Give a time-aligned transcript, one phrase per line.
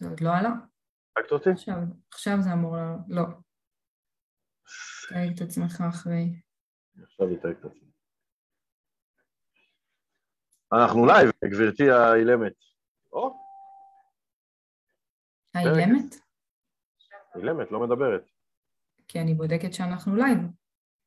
[0.00, 0.50] זה עוד לא עלה.
[1.16, 1.50] הצחקת אותי?
[1.50, 1.74] עכשיו,
[2.12, 3.00] עכשיו זה אמור לעלות.
[3.08, 3.24] לא.
[5.08, 6.24] תייג את עצמך אחרי.
[7.02, 7.90] עכשיו יתייג את עצמי.
[10.72, 12.52] אנחנו לייב, גברתי האילמת.
[13.12, 13.40] או,
[15.54, 16.14] האילמת?
[17.36, 18.24] אילמת, לא מדברת.
[19.08, 20.38] כי אני בודקת שאנחנו לייב.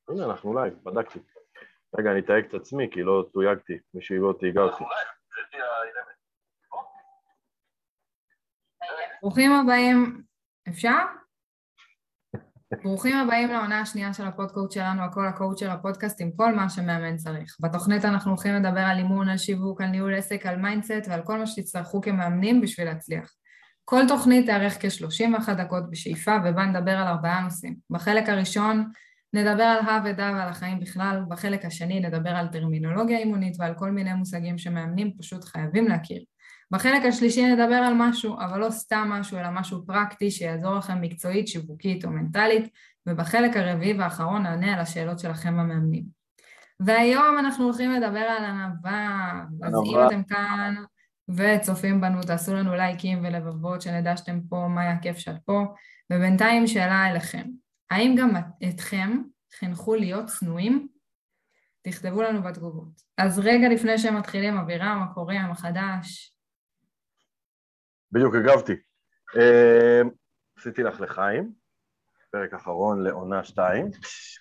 [0.09, 1.19] הנה, אנחנו לייב, בדקתי.
[1.99, 4.83] רגע, אני אתייג את עצמי, כי לא תויגתי, מישהי לא תייגה אותי.
[9.23, 10.21] ברוכים הבאים,
[10.69, 10.97] אפשר?
[12.83, 16.69] ברוכים הבאים לעונה השנייה של הפודקאסט שלנו, הכל ה coach של הפודקאסט עם כל מה
[16.69, 17.57] שמאמן צריך.
[17.61, 21.39] בתוכנית אנחנו הולכים לדבר על אימון, על שיווק, על ניהול עסק, על mindset ועל כל
[21.39, 23.33] מה שתצטרכו כמאמנים בשביל להצליח.
[23.85, 27.75] כל תוכנית תארך כ-31 דקות בשאיפה ובה נדבר על ארבעה נושאים.
[27.89, 28.91] בחלק הראשון
[29.33, 33.91] נדבר על הא ודא ועל החיים בכלל, בחלק השני נדבר על טרמינולוגיה אימונית ועל כל
[33.91, 36.23] מיני מושגים שמאמנים פשוט חייבים להכיר.
[36.71, 41.47] בחלק השלישי נדבר על משהו, אבל לא סתם משהו, אלא משהו פרקטי שיעזור לכם מקצועית,
[41.47, 42.69] שיווקית או מנטלית,
[43.07, 46.03] ובחלק הרביעי והאחרון נענה על השאלות שלכם המאמנים.
[46.79, 50.07] והיום אנחנו הולכים לדבר על ענווה, אז אם.
[50.07, 50.75] אתם כאן
[51.29, 55.65] וצופים בנו, תעשו לנו לייקים ולבבות שנדע שאתם פה, מה היה כיף שאת פה,
[56.13, 57.43] ובינתיים שאלה אליכם,
[57.91, 58.29] האם גם
[58.69, 59.21] אתכם
[59.59, 60.87] חינכו להיות צנועים?
[61.81, 63.01] תכתבו לנו בתגובות.
[63.17, 66.32] אז רגע לפני שהם מתחילים, אבירם, מה קורה, מה חדש?
[68.13, 68.73] בדיוק הגבתי.
[69.37, 70.01] אה,
[70.59, 71.51] עשיתי לך לחיים,
[72.31, 73.85] פרק אחרון לעונה שתיים.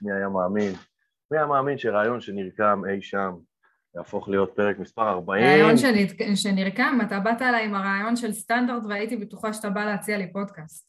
[0.02, 0.72] מי היה מאמין?
[1.30, 3.32] מי היה מאמין שרעיון שנרקם אי שם
[3.96, 5.44] יהפוך להיות פרק מספר 40?
[5.44, 10.18] רעיון שנ- שנרקם, אתה באת אליי עם הרעיון של סטנדרט והייתי בטוחה שאתה בא להציע
[10.18, 10.88] לי פודקאסט.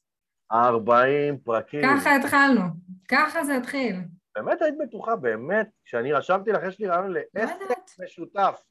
[0.52, 1.82] 40 פרקים.
[1.84, 2.62] ככה התחלנו,
[3.08, 3.96] ככה זה התחיל.
[4.36, 7.56] באמת היית בטוחה, באמת, כשאני רשמתי לך, יש לי רעיון לעסק.
[8.04, 8.64] משותף.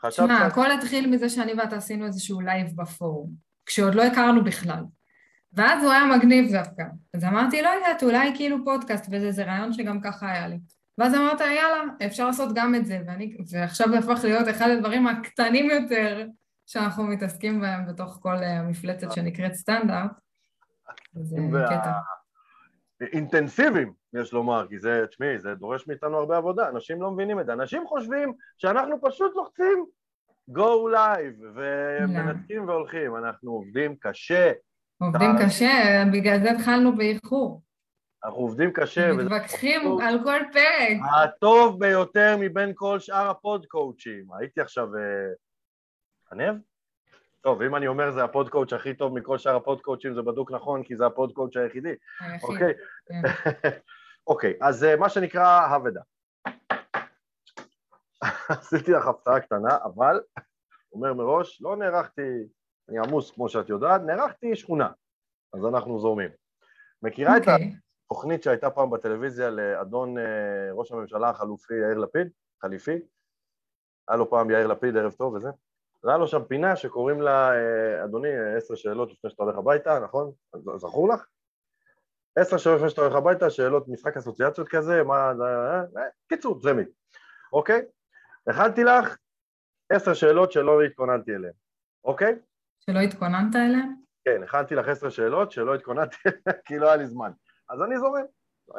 [0.00, 0.26] חשבת...
[0.26, 3.30] שמע, הכל התחיל מזה שאני ואתה עשינו איזשהו live בפורום,
[3.66, 4.84] כשעוד לא הכרנו בכלל.
[5.52, 6.82] ואז הוא היה מגניב דווקא.
[7.14, 10.58] אז אמרתי, לא יודעת, אולי כאילו פודקאסט וזה, זה רעיון שגם ככה היה לי.
[10.98, 15.06] ואז אמרת, יאללה, אפשר לעשות גם את זה, ואני, ועכשיו זה הפך להיות אחד הדברים
[15.06, 16.26] הקטנים יותר
[16.66, 20.10] שאנחנו מתעסקים בהם בתוך כל אה, המפלצת שנקראת סטנדרט.
[21.14, 21.92] זה וה- קטע.
[23.12, 27.46] אינטנסיביים, יש לומר, כי זה, תשמעי, זה דורש מאיתנו הרבה עבודה, אנשים לא מבינים את
[27.46, 29.84] זה, אנשים חושבים שאנחנו פשוט לוחצים
[30.50, 34.52] go live ומנתקים והולכים, אנחנו עובדים קשה,
[35.00, 37.62] עובדים אתה- קשה, בגלל זה התחלנו באיחור.
[38.24, 40.00] אנחנו עובדים קשה, וזה מתווכחים טוב.
[40.00, 40.98] על כל פרק.
[41.22, 44.24] הטוב ביותר מבין כל שאר הפוד קואוצ'ים.
[44.40, 44.88] הייתי עכשיו...
[44.96, 45.00] אה,
[46.32, 46.54] עניו?
[47.40, 50.04] טוב, אם אני אומר זה ה pod coach הכי טוב מכל שאר ה pod coach
[50.04, 51.92] ים זה בדוק נכון, כי זה ה pod coach היחידי.
[52.20, 52.48] היחיד.
[52.50, 52.72] אוקיי?
[53.08, 53.22] כן.
[54.26, 56.00] אוקיי, אז אה, מה שנקרא הוודה.
[58.48, 60.20] עשיתי לך הפתעה קטנה, אבל,
[60.92, 62.22] אומר מראש, לא נערכתי,
[62.88, 64.88] אני עמוס כמו שאת יודעת, נערכתי שכונה,
[65.54, 66.30] אז אנחנו זורמים.
[67.02, 67.74] מכירה את אוקיי.
[68.06, 72.28] התוכנית שהייתה פעם בטלוויזיה לאדון אה, ראש הממשלה החלופי יאיר לפיד,
[72.62, 73.00] חליפי?
[74.08, 75.48] היה לו פעם יאיר לפיד, ערב טוב וזה.
[76.04, 80.32] היה לו שם פינה שקוראים לה, אה, אדוני, עשר שאלות לפני שאתה הולך הביתה, נכון?
[80.76, 81.26] זכור לך?
[82.36, 85.32] עשר שאלות לפני שאתה הולך הביתה, שאלות משחק אסוציאציות כזה, מה...
[85.96, 86.82] אה, קיצור, זה מי.
[87.52, 87.86] אוקיי?
[88.46, 89.16] הכנתי לך
[89.92, 91.52] עשר שאלות שלא התכוננתי אליהן,
[92.04, 92.34] אוקיי?
[92.80, 93.94] שלא התכוננת אליהם?
[94.24, 97.32] כן, הכנתי לך עשר שאלות שלא התכוננתי אליהן כי לא היה לי זמן.
[97.68, 98.24] אז אני זורם.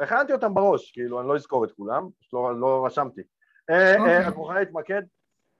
[0.02, 3.20] הכנתי אותן בראש, כאילו, אני לא אזכור את כולם, לא, לא רשמתי.
[3.70, 4.16] אה, אוקיי.
[4.16, 5.02] אה, את מוכנה להתמקד?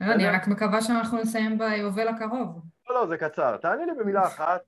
[0.00, 2.61] לא, אני רק מקווה שאנחנו נסיים ביובל הקרוב.
[2.88, 3.56] לא, לא, זה קצר.
[3.56, 4.62] תעני לי במילה אחת,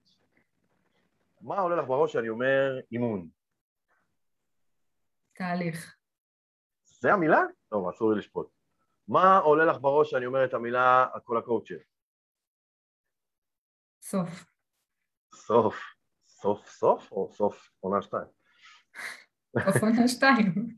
[1.40, 3.28] מה עולה לך בראש שאני אומר אימון?
[5.34, 5.96] תהליך.
[6.84, 7.42] זה המילה?
[7.68, 8.57] טוב, אסור לי לשפוט.
[9.08, 11.78] מה עולה לך בראש שאני אומר את המילה כל הקואוצ'ר?
[14.02, 14.28] סוף.
[15.34, 15.76] סוף.
[16.28, 18.26] סוף סוף או סוף עונה שתיים?
[19.64, 20.76] סוף עונה שתיים.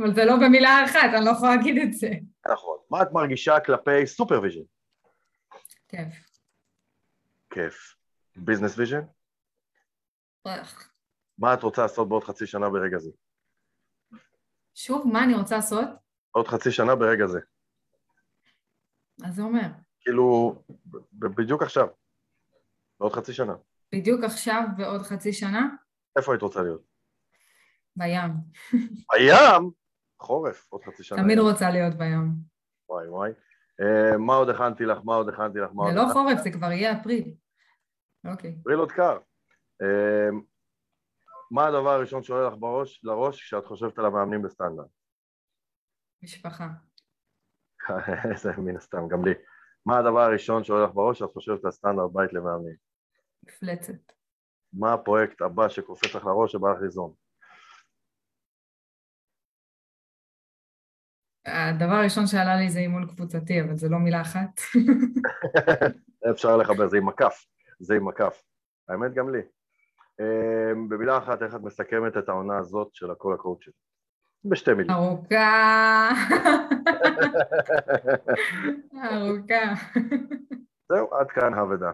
[0.00, 2.08] אבל זה לא במילה אחת, אני לא יכולה להגיד את זה.
[2.52, 2.78] נכון.
[2.90, 4.64] מה את מרגישה כלפי supervision?
[5.88, 6.14] כיף.
[7.50, 7.96] כיף.
[8.36, 9.00] business vision?
[10.42, 10.92] פרח.
[11.38, 13.10] מה את רוצה לעשות בעוד חצי שנה ברגע זה?
[14.74, 15.88] שוב, מה אני רוצה לעשות?
[16.30, 17.40] עוד חצי שנה ברגע זה.
[19.20, 19.68] מה זה אומר?
[20.00, 20.54] כאילו,
[21.12, 21.86] בדיוק עכשיו.
[23.00, 23.54] בעוד חצי שנה.
[23.92, 25.68] בדיוק עכשיו ועוד חצי שנה?
[26.18, 26.82] איפה היית רוצה להיות?
[27.96, 28.32] בים.
[29.12, 29.70] הים?
[30.22, 31.22] חורף, עוד חצי שנה.
[31.22, 32.30] תמיד רוצה להיות בים.
[32.88, 33.30] וואי וואי.
[33.80, 34.98] אה, מה עוד הכנתי לך?
[35.04, 35.70] מה עוד הכנתי לך?
[35.74, 36.12] מה זה לא הכנתי?
[36.12, 37.34] חורף, זה כבר יהיה אפריל.
[38.26, 38.56] אוקיי.
[38.60, 39.18] אפריל עוד קר.
[39.82, 40.28] אה,
[41.50, 44.86] מה הדבר הראשון שעולה לך בראש, לראש כשאת חושבת על המאמנים בסטנדרט?
[46.22, 46.68] משפחה.
[48.42, 49.34] זה מן הסתם, גם לי.
[49.86, 52.74] מה הדבר הראשון שעולה לך בראש כשאת חושבת על סטנדרט בית למאמנים?
[53.42, 54.12] מפלצת.
[54.72, 57.14] מה הפרויקט הבא שקופץ לך לראש שבא לך ליזום?
[61.46, 64.60] הדבר הראשון שעלה לי זה אימון קבוצתי, אבל זה לא מילה אחת.
[66.30, 67.46] אפשר לחבר, זה עם מקף,
[67.80, 68.42] זה עם מקף.
[68.88, 69.40] האמת גם לי.
[70.20, 73.72] אמ, במילה אחת, איך את מסכמת את העונה הזאת של הכל הקואוצ'ים?
[74.44, 74.90] בשתי מילים.
[74.90, 76.10] ארוכה.
[79.12, 79.74] ארוכה.
[80.88, 81.90] זהו, עד כאן האבדה.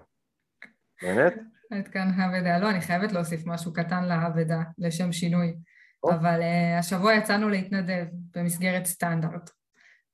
[1.03, 1.35] נהנית?
[1.71, 2.59] עד כאן האבדה.
[2.59, 5.57] לא, אני חייבת להוסיף משהו קטן להאבדה, לשם שינוי.
[6.05, 8.07] אבל uh, השבוע יצאנו להתנדב
[8.37, 9.51] במסגרת סטנדרט.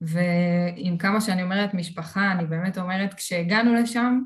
[0.00, 4.20] ועם כמה שאני אומרת משפחה, אני באמת אומרת, כשהגענו לשם,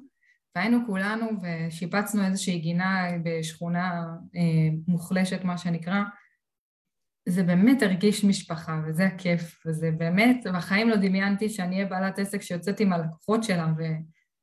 [0.57, 4.39] והיינו כולנו ושיפצנו איזושהי גינה בשכונה uh,
[4.89, 6.03] מוחלשת, מה שנקרא,
[7.31, 12.43] זה באמת הרגיש משפחה, וזה הכיף, וזה באמת, בחיים לא דמיינתי שאני אהיה בעלת עסק
[12.43, 13.67] שיוצאת עם הלקוחות שלה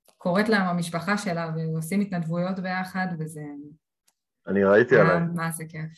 [0.07, 3.41] וקוראת להם המשפחה שלה ועושים התנדבויות ביחד, וזה...
[4.47, 5.19] אני ראיתי עליי.
[5.35, 5.91] מה זה כיף.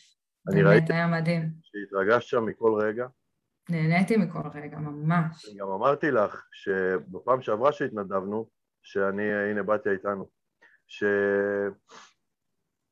[0.52, 0.92] אני ראיתי...
[0.92, 1.50] היה מדהים.
[1.62, 3.06] שהתרגשת שם מכל רגע.
[3.70, 5.46] נהניתי מכל רגע, ממש.
[5.58, 8.48] גם אמרתי לך שבפעם שעברה שהתנדבנו,
[8.82, 10.28] שאני, הנה בתיה איתנו,
[10.86, 11.04] ש...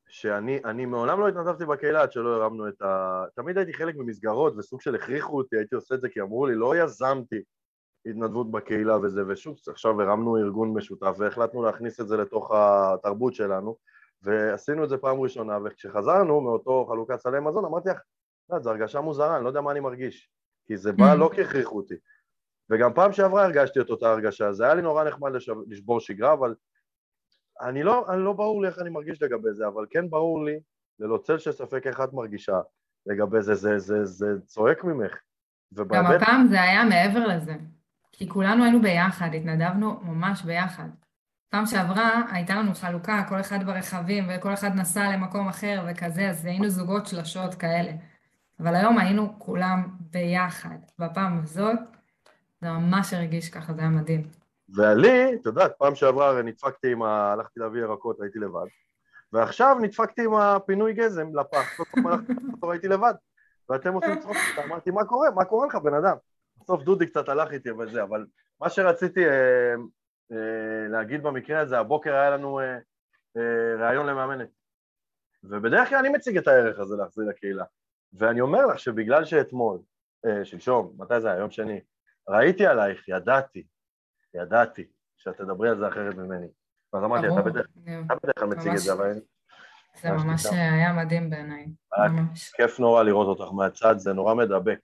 [0.08, 3.24] שאני אני מעולם לא התנדבתי בקהילה עד שלא הרמנו את ה...
[3.34, 6.54] תמיד הייתי חלק ממסגרות וסוג של הכריחו אותי, הייתי עושה את זה כי אמרו לי,
[6.54, 7.42] לא יזמתי
[8.06, 13.76] התנדבות בקהילה וזה, ושוב, עכשיו הרמנו ארגון משותף והחלטנו להכניס את זה לתוך התרבות שלנו,
[14.22, 18.00] ועשינו את זה פעם ראשונה, וכשחזרנו מאותו חלוקת סלי מזון, אמרתי לך,
[18.50, 20.30] לא, זו הרגשה מוזרה, אני לא יודע מה אני מרגיש,
[20.66, 21.94] כי זה בא לא כי הכריחו אותי.
[22.70, 25.32] וגם פעם שעברה הרגשתי את אותה הרגשה, זה היה לי נורא נחמד
[25.68, 26.54] לשבור שגרה, אבל
[27.60, 30.60] אני לא, אני לא ברור לי איך אני מרגיש לגבי זה, אבל כן ברור לי,
[30.98, 32.60] ללא צל של ספק איך את מרגישה
[33.06, 35.12] לגבי זה, זה, זה, זה, צועק ממך.
[35.72, 36.06] ובאמת...
[36.06, 37.54] גם הפעם זה היה מעבר לזה,
[38.12, 40.88] כי כולנו היינו ביחד, התנדבנו ממש ביחד.
[41.50, 46.44] פעם שעברה הייתה לנו חלוקה, כל אחד ברכבים וכל אחד נסע למקום אחר וכזה, אז
[46.44, 47.92] היינו זוגות שלשות כאלה.
[48.60, 50.76] אבל היום היינו כולם ביחד.
[50.98, 51.78] בפעם הזאת
[52.60, 54.37] זה ממש הרגיש ככה, זה היה מדהים.
[54.76, 57.32] ולי, את יודעת, פעם שעברה הרי נדפקתי עם ה...
[57.32, 58.66] הלכתי להביא ירקות, הייתי לבד.
[59.32, 62.32] ועכשיו נדפקתי עם הפינוי גזם לפח, פעם הלכתי
[62.62, 63.14] הייתי לבד.
[63.68, 65.30] ואתם עושים צחוק, אמרתי, מה קורה?
[65.30, 66.16] מה קורה לך, בן אדם?
[66.60, 68.26] בסוף דודי קצת הלך איתי וזה, אבל
[68.60, 69.74] מה שרציתי אה,
[70.32, 72.78] אה, להגיד במקרה הזה, הבוקר היה לנו אה,
[73.36, 74.48] אה, ראיון למאמנת.
[75.44, 77.64] ובדרך כלל אני מציג את הערך הזה להחזיר לקהילה.
[78.12, 79.78] ואני אומר לך שבגלל שאתמול,
[80.26, 81.40] אה, שלשום, מתי זה היה?
[81.40, 81.80] יום שני,
[82.28, 83.66] ראיתי עלייך, ידעתי,
[84.42, 84.84] ידעתי
[85.16, 86.46] שאת תדברי על זה אחרת ממני.
[86.92, 89.20] אז אמרתי, אתה בדרך כלל מציג את זה, אבל...
[90.02, 91.66] זה ממש היה מדהים בעיניי.
[92.56, 94.78] כיף נורא לראות אותך מהצד, זה נורא מדבק.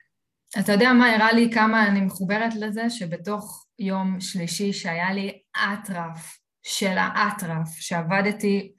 [0.61, 2.91] אתה יודע מה הראה לי כמה אני מחוברת לזה?
[2.91, 8.75] שבתוך יום שלישי שהיה לי אטרף של האטרף, שעבדתי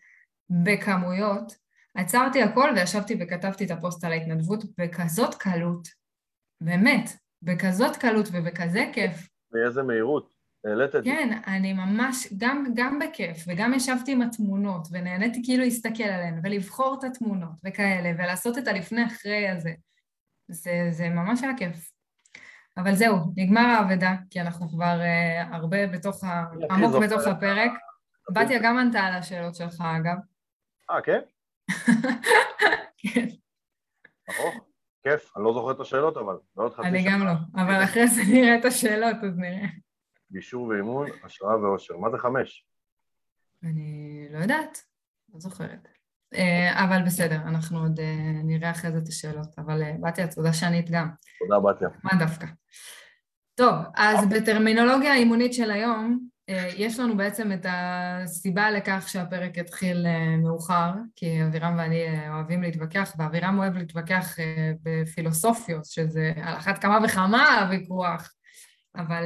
[0.50, 1.56] בכמויות,
[1.96, 5.88] עצרתי הכל וישבתי וכתבתי את הפוסט על ההתנדבות בכזאת קלות,
[6.62, 7.10] באמת,
[7.42, 9.30] בכזאת קלות ובכזה כיף.
[9.52, 10.35] באיזה מהירות.
[10.66, 11.10] העלית את זה.
[11.10, 16.96] כן, אני ממש, גם, גם בכיף, וגם ישבתי עם התמונות, ונהניתי כאילו להסתכל עליהן, ולבחור
[17.00, 19.74] את התמונות, וכאלה, ולעשות את הלפני-אחרי הזה.
[20.48, 21.92] זה, זה ממש היה כיף.
[22.78, 26.44] אבל זהו, נגמר האבדה, כי אנחנו כבר uh, הרבה בתוך ה...
[26.72, 27.72] עמוק בתוך הפרק.
[28.32, 30.18] בתיה גם ענתה על השאלות שלך, אגב.
[30.90, 31.20] אה, כן?
[33.02, 33.28] כן.
[34.30, 34.56] ארוך,
[35.04, 36.90] כיף, אני לא זוכר את השאלות, אבל בעוד חצי שנה.
[36.90, 39.68] אני גם לא, אבל אחרי זה נראה את השאלות, אז נראה.
[40.32, 41.98] גישור ואימון, השראה ואושר.
[41.98, 42.66] מה זה חמש?
[43.64, 44.78] אני לא יודעת,
[45.34, 45.88] לא זוכרת.
[46.34, 49.48] אה, אבל בסדר, אנחנו עוד אה, נראה אחרי זה את השאלות.
[49.58, 51.10] אבל אה, בתיה, תודה שענית גם.
[51.40, 51.88] תודה, בתיה.
[52.04, 52.48] מה דווקא?
[53.56, 56.28] טוב, אז בטרמינולוגיה האימונית של היום,
[56.78, 60.06] יש לנו בעצם את הסיבה לכך שהפרק התחיל
[60.44, 64.36] מאוחר, כי אבירם ואני אוהבים להתווכח, ואבירם אוהב להתווכח
[64.84, 68.34] בפילוסופיות, שזה על אחת כמה וכמה הוויכוח,
[68.96, 69.24] אבל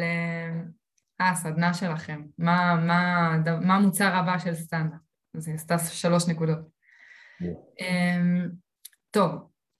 [1.20, 2.22] הסדנה שלכם.
[2.38, 5.00] מה, מה, מה המוצר הבא של סטנדרט?
[5.38, 6.60] זה עשתה שלוש נקודות.
[6.60, 7.46] Yeah.
[7.80, 8.50] אמ,
[9.12, 9.32] טוב,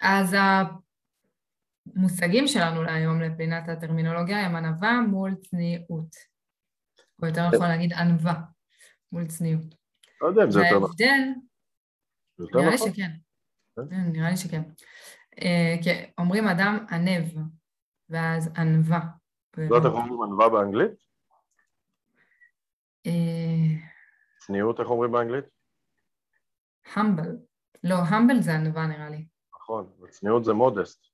[0.02, 0.36] אז
[1.96, 6.16] המושגים שלנו להיום לפינת הטרמינולוגיה הם ענווה מול צניעות.
[7.22, 8.42] או יותר נכון להגיד ענווה
[9.12, 9.76] מול צניעות.
[10.22, 10.96] לא יודע אם זה יותר נכון.
[12.40, 12.92] נראה לי נכון.
[12.94, 13.12] שכן.
[13.90, 14.62] כן, נראה לי שכן.
[15.42, 17.26] אה, כי אומרים אדם ענב,
[18.10, 19.00] ואז ענווה.
[19.70, 21.09] זאת איך אומרים ענווה באנגלית?
[23.06, 23.12] אה,
[24.46, 25.46] צניעות, איך אומרים באנגלית?
[26.96, 27.38] המבל.
[27.84, 29.26] לא, המבל זה ענווה נראה לי.
[29.56, 31.06] נכון, וצניעות זה מודסט.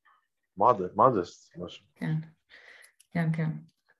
[0.57, 1.85] מודסט, משהו.
[1.95, 2.15] כן,
[3.13, 3.49] כן, כן.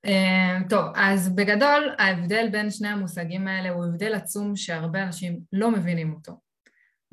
[0.05, 5.71] אמ, טוב, אז בגדול ההבדל בין שני המושגים האלה הוא הבדל עצום שהרבה אנשים לא
[5.71, 6.33] מבינים אותו,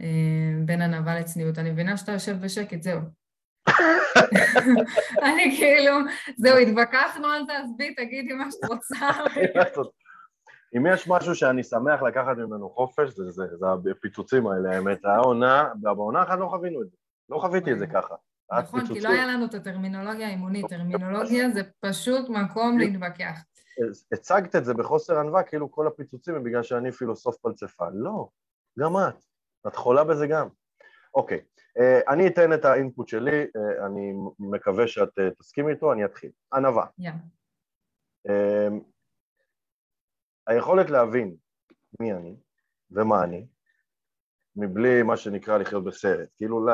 [0.00, 1.58] אמ, בין ענווה לצניעות.
[1.58, 3.00] אני מבינה שאתה יושב בשקט, זהו.
[5.26, 5.94] אני כאילו,
[6.36, 8.96] זהו, התווכחנו על זה, אז בי, תגידי מה שאת רוצה.
[10.76, 15.04] אם יש משהו שאני שמח לקחת ממנו חופש, זה, זה, זה הפיצוצים האלה, האמת.
[15.04, 16.96] העונה, בעונה אחת לא חווינו את זה.
[17.28, 18.14] לא חוויתי את זה ככה.
[18.60, 20.66] נכון, כי לא היה לנו את הטרמינולוגיה האימונית.
[20.68, 23.40] טרמינולוגיה זה פשוט מקום להתווכח.
[24.12, 27.86] הצגת את זה בחוסר ענווה, כאילו כל הפיצוצים הם בגלל שאני פילוסוף פלצפה.
[27.94, 28.28] לא,
[28.78, 29.24] גם את.
[29.66, 30.48] את חולה בזה גם.
[31.14, 31.40] אוקיי,
[31.78, 36.30] אה, אני אתן את האינפוט שלי, אה, אני מקווה שאת אה, תסכימי איתו, אני אתחיל.
[36.52, 36.86] ענווה.
[40.46, 41.36] היכולת להבין
[42.00, 42.36] מי אני
[42.90, 43.46] ומה אני,
[44.56, 46.66] מבלי מה שנקרא לחיות בסרט, כאילו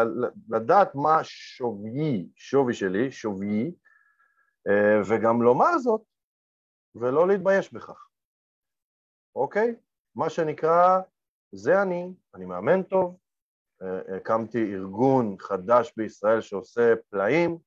[0.49, 3.73] לדעת מה שוויי, שווי שלי, שוויי,
[5.09, 6.03] וגם לומר זאת
[6.95, 8.09] ולא להתבייש בכך,
[9.37, 9.75] אוקיי?
[10.15, 11.01] מה שנקרא,
[11.53, 13.19] זה אני, אני מאמן טוב,
[14.17, 17.59] הקמתי ארגון חדש בישראל שעושה פלאים,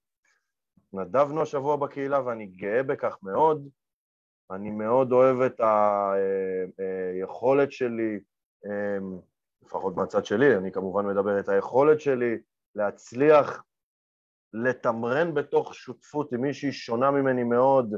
[0.93, 3.70] נדבנו השבוע בקהילה ואני גאה בכך מאוד,
[4.55, 5.62] אני מאוד אוהב את
[6.77, 8.20] היכולת אה, שלי,
[8.65, 9.20] אמ,
[9.63, 12.38] לפחות מהצד שלי, אני כמובן מדבר את היכולת שלי
[12.75, 13.63] להצליח
[14.53, 17.96] לתמרן בתוך שותפות עם מישהי שונה ממני מאוד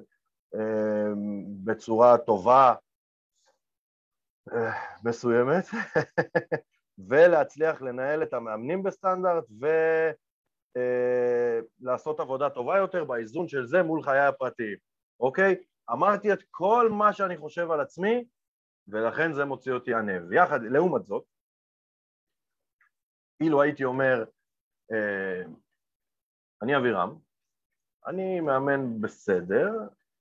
[1.63, 2.73] בצורה טובה
[4.51, 4.71] אה,
[5.03, 5.65] מסוימת
[7.09, 9.43] ולהצליח לנהל את המאמנים בסטנדרט
[11.81, 14.77] ולעשות אה, עבודה טובה יותר באיזון של זה מול חיי הפרטיים,
[15.19, 15.55] אוקיי?
[15.91, 18.25] אמרתי את כל מה שאני חושב על עצמי
[18.87, 20.31] ולכן זה מוציא אותי ענב.
[20.31, 21.23] יחד, לעומת זאת,
[23.41, 24.25] אילו הייתי אומר,
[24.91, 25.43] אה,
[26.61, 27.15] אני אבירם,
[28.07, 29.71] אני מאמן בסדר,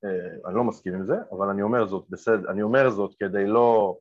[0.04, 3.47] אה, אני לא מסכים עם זה, אבל אני אומר זאת בסדר, אני אומר זאת כדי
[3.47, 3.99] לא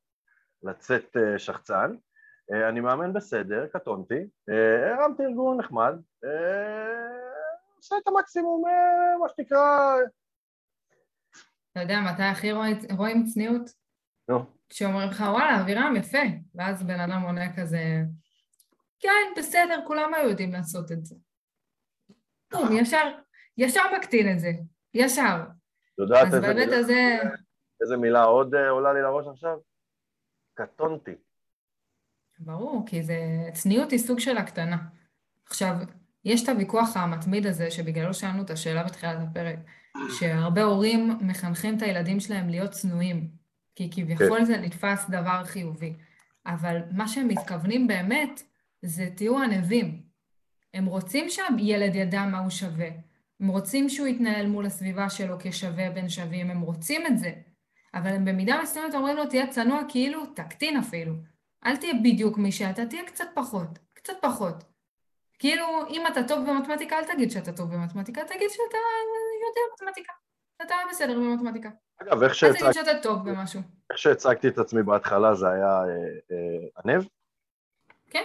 [0.63, 1.95] לצאת אה, שחצן,
[2.53, 7.21] אה, אני מאמן בסדר, קטונתי, אה, הרמתי ארגון נחמד, אה,
[7.77, 8.63] עושה את המקסימום,
[9.19, 9.95] מה שנקרא...
[11.71, 12.51] אתה יודע מתי הכי
[12.97, 13.69] רואים צניעות?
[14.29, 14.45] נו.
[14.69, 16.17] כשאומרים לך, וואלה, אבירם, יפה,
[16.55, 18.01] ואז בן אדם עונה כזה,
[18.99, 21.15] כן, בסדר, כולם היו יודעים לעשות את זה.
[22.81, 23.17] ישר,
[23.57, 24.51] ישר מקטין את זה,
[24.93, 25.41] ישר.
[25.97, 27.17] יודעת איזה מילה, הזה...
[27.81, 29.57] איזה מילה עוד עולה לי לראש עכשיו?
[30.53, 31.15] קטונתי.
[32.39, 33.15] ברור, כי זה...
[33.53, 34.77] צניעות היא סוג של הקטנה.
[35.45, 35.75] עכשיו,
[36.25, 39.59] יש את הוויכוח המתמיד הזה, שבגללו שאלנו את השאלה בתחילת הפרק,
[40.19, 43.27] שהרבה הורים מחנכים את הילדים שלהם להיות צנועים,
[43.75, 44.45] כי כביכול כן.
[44.45, 45.93] זה נתפס דבר חיובי.
[46.45, 48.43] אבל מה שהם מתכוונים באמת,
[48.81, 50.01] זה תהיו ענבים.
[50.73, 52.87] הם רוצים שהילד ידע מה הוא שווה.
[53.39, 57.31] הם רוצים שהוא יתנהל מול הסביבה שלו כשווה בין שווים, הם רוצים את זה.
[57.93, 61.13] אבל הם במידה מסוימת אומרים לו, תהיה צנוע כאילו, תקטין אפילו.
[61.65, 64.70] אל תהיה בדיוק מי שאתה, תהיה קצת פחות, קצת פחות.
[65.41, 70.13] כאילו, אם אתה טוב במתמטיקה, אל תגיד שאתה טוב במתמטיקה, תגיד שאתה יודע מתמטיקה.
[70.61, 71.69] אתה בסדר במתמטיקה.
[72.01, 72.65] אגב, איך שהצגתי...
[72.65, 73.61] אל תגיד שאתה טוב במשהו.
[73.91, 75.85] איך שהצגתי את עצמי בהתחלה זה היה אה,
[76.31, 77.03] אה, ענב?
[78.09, 78.23] כן.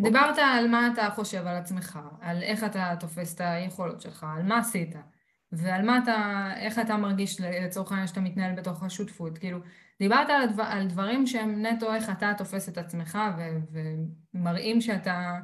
[0.00, 4.42] דיברת על מה אתה חושב על עצמך, על איך אתה תופס את היכולות שלך, על
[4.42, 4.94] מה עשית,
[5.52, 9.38] ועל מה אתה, איך אתה מרגיש לצורך העניין שאתה מתנהל בתוך השותפות.
[9.38, 9.58] כאילו,
[9.98, 13.42] דיברת על, הדבר, על דברים שהם נטו איך אתה תופס את עצמך ו,
[14.34, 15.38] ומראים שאתה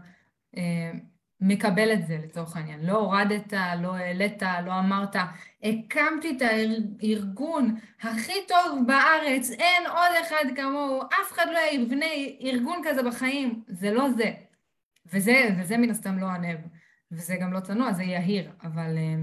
[1.45, 2.87] מקבל את זה לצורך העניין.
[2.87, 5.17] לא הורדת, לא העלית, לא אמרת,
[5.63, 12.07] הקמתי את הארגון הכי טוב בארץ, אין עוד אחד כמוהו, אף אחד לא יבנה
[12.43, 13.63] ארגון כזה בחיים.
[13.69, 14.33] זה לא זה.
[15.13, 16.59] וזה, וזה מן הסתם לא ענב.
[17.13, 18.51] וזה גם לא צנוע, זה יהיר.
[18.63, 19.15] אבל אה,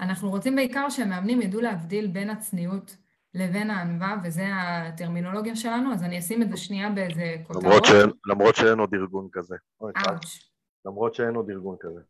[0.00, 2.96] אנחנו רוצים בעיקר שהמאמנים ידעו להבדיל בין הצניעות
[3.34, 7.64] לבין הענווה, וזה הטרמינולוגיה שלנו, אז אני אשים את זה שנייה באיזה כותרות.
[7.64, 9.56] למרות שאין, למרות שאין עוד ארגון כזה.
[9.82, 10.47] אאוץ'.
[10.88, 12.00] למרות שאין עוד ארגון כזה,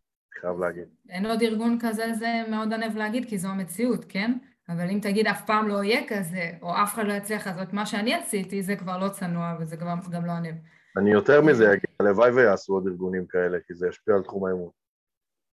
[0.40, 0.88] חייב להגיד.
[1.08, 4.38] אין עוד ארגון כזה, זה מאוד ענב להגיד, כי זו המציאות, כן?
[4.68, 7.86] אבל אם תגיד אף פעם לא יהיה כזה, או אף אחד לא יצליח לעשות מה
[7.86, 10.54] שאני עשיתי, זה כבר לא צנוע וזה גם, גם לא ענב.
[10.96, 14.70] אני יותר מזה אגיד, הלוואי ויעשו עוד ארגונים כאלה, כי זה ישפיע על תחום האמון.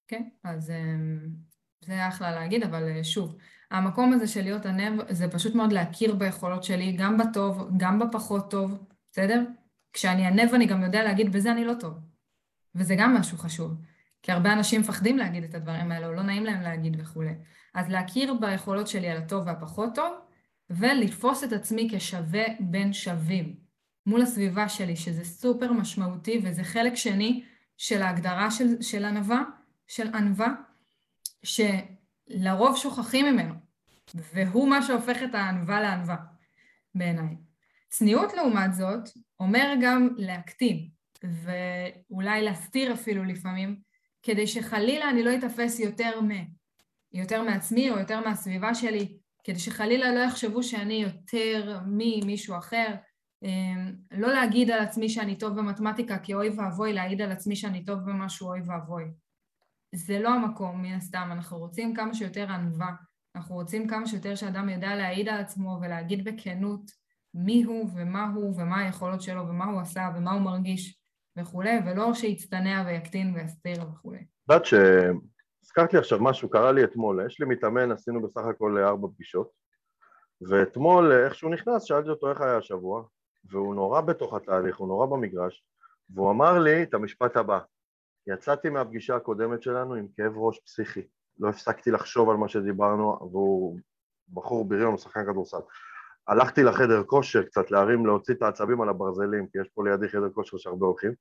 [0.08, 1.28] כן, אז אמ,
[1.86, 3.36] זה אחלה להגיד, אבל אה, שוב,
[3.72, 8.52] המקום הזה של להיות ענב, זה פשוט מאוד להכיר ביכולות שלי, גם בטוב, גם בפחות
[8.52, 8.72] טוב,
[9.12, 9.44] בסדר?
[9.94, 11.94] כשאני ענב אני גם יודע להגיד, בזה אני לא טוב.
[12.76, 13.74] וזה גם משהו חשוב,
[14.24, 17.34] כי הרבה אנשים מפחדים להגיד את הדברים האלה, או לא נעים להם להגיד וכולי.
[17.74, 20.14] אז להכיר ביכולות שלי על הטוב והפחות טוב,
[20.70, 23.56] ולתפוס את עצמי כשווה בין שווים
[24.06, 27.44] מול הסביבה שלי, שזה סופר משמעותי, וזה חלק שני
[27.78, 29.44] של ההגדרה של, של ענווה,
[29.88, 30.54] של ענווה,
[31.44, 33.54] שלרוב שוכחים ממנו.
[34.34, 36.16] והוא מה שהופך את הענווה לענווה,
[36.96, 37.36] בעיניי.
[37.90, 40.90] צניעות לעומת זאת, אומר גם להקטין,
[41.24, 43.80] ואולי להסתיר אפילו לפעמים,
[44.24, 46.30] כדי שחלילה אני לא אתאפס יותר מ...
[47.14, 52.96] יותר מעצמי או יותר מהסביבה שלי, כדי שחלילה לא יחשבו שאני יותר ממישהו אחר,
[53.44, 57.86] אמ, לא להגיד על עצמי שאני טוב במתמטיקה כי אוי ואבוי להעיד על עצמי שאני
[57.86, 59.04] טוב במשהו אוי ואבוי.
[59.96, 62.92] זה לא המקום, מן הסתם, אנחנו רוצים כמה שיותר ענווה,
[63.36, 66.92] אנחנו רוצים כמה שיותר שאדם ידע להעיד על עצמו ולהגיד בכנות
[67.34, 71.00] מי הוא ומה הוא ומה היכולות שלו ומה הוא עשה ומה הוא מרגיש
[71.38, 74.18] וכולי, ולא שיצטנע ויקטין ויסתיר וכולי.
[74.18, 78.78] את יודעת שהזכרת לי עכשיו משהו, קרה לי אתמול, יש לי מתאמן, עשינו בסך הכל
[78.78, 79.52] ארבע פגישות,
[80.50, 83.04] ואתמול, איך שהוא נכנס, שאלתי אותו איך היה השבוע,
[83.50, 85.66] והוא נורא בתוך התהליך, הוא נורא במגרש,
[86.10, 87.60] והוא אמר לי את המשפט הבא:
[88.28, 91.02] יצאתי מהפגישה הקודמת שלנו עם כאב ראש פסיכי,
[91.40, 93.80] לא הפסקתי לחשוב על מה שדיברנו, והוא
[94.34, 95.58] בחור בריון, הוא שחקן כדורסל.
[96.28, 100.30] הלכתי לחדר כושר קצת להרים, להוציא את העצבים על הברזלים, כי יש פה לידי חדר
[100.30, 101.12] כושר שהרבה הולכים,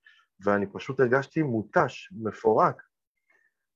[0.41, 2.83] ואני פשוט הרגשתי מותש, מפורק.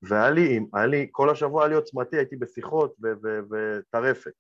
[0.02, 2.97] והיה לי, היה לי, כל השבוע היה לי עוצמתי, הייתי בשיחות
[3.50, 4.32] וטרפת.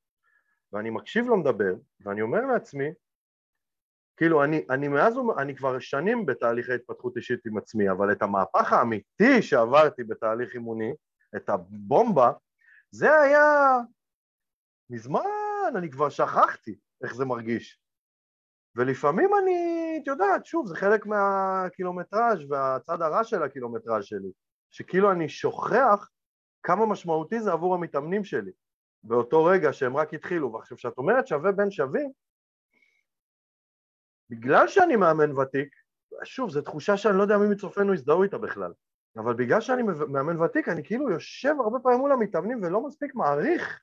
[0.72, 2.92] ואני מקשיב לו מדבר, ואני אומר לעצמי,
[4.16, 8.72] כאילו, אני, אני מאז, אני כבר שנים בתהליכי התפתחות אישית עם עצמי, אבל את המהפך
[8.72, 10.92] האמיתי שעברתי בתהליך אימוני,
[11.36, 12.32] את הבומבה,
[12.90, 13.76] זה היה
[14.90, 15.20] מזמן,
[15.76, 17.80] אני כבר שכחתי איך זה מרגיש.
[18.76, 24.32] ולפעמים אני, את יודעת, שוב, זה חלק מהקילומטראז' והצד הרע של הקילומטראז' שלי,
[24.70, 26.08] שכאילו אני שוכח
[26.62, 28.50] כמה משמעותי זה עבור המתאמנים שלי,
[29.02, 30.52] באותו רגע שהם רק התחילו.
[30.52, 32.12] ועכשיו, כשאת אומרת שווה בין שווים,
[34.30, 35.68] בגלל שאני מאמן ותיק,
[36.24, 38.72] שוב, זו תחושה שאני לא יודע מי מצופינו יזדהו איתה בכלל,
[39.16, 43.80] אבל בגלל שאני מאמן ותיק, אני כאילו יושב הרבה פעמים מול המתאמנים ולא מספיק מעריך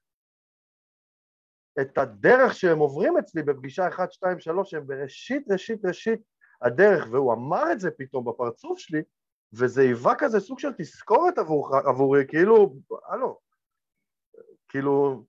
[1.82, 6.20] את הדרך שהם עוברים אצלי בפגישה 1, 2, 3, שהם בראשית, ראשית, ראשית
[6.62, 9.02] הדרך, והוא אמר את זה פתאום בפרצוף שלי,
[9.54, 12.76] וזה היווה כזה סוג של תזכורת עבור, עבורי, כאילו,
[13.10, 13.40] הלו,
[14.70, 15.26] כאילו...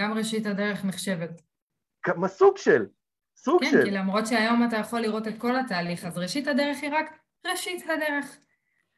[0.00, 1.42] גם ראשית הדרך נחשבת.
[2.02, 2.86] כמה סוג של,
[3.36, 3.78] סוג כן, של...
[3.78, 7.18] כן, כי למרות שהיום אתה יכול לראות את כל התהליך, אז ראשית הדרך היא רק
[7.46, 8.38] ראשית הדרך.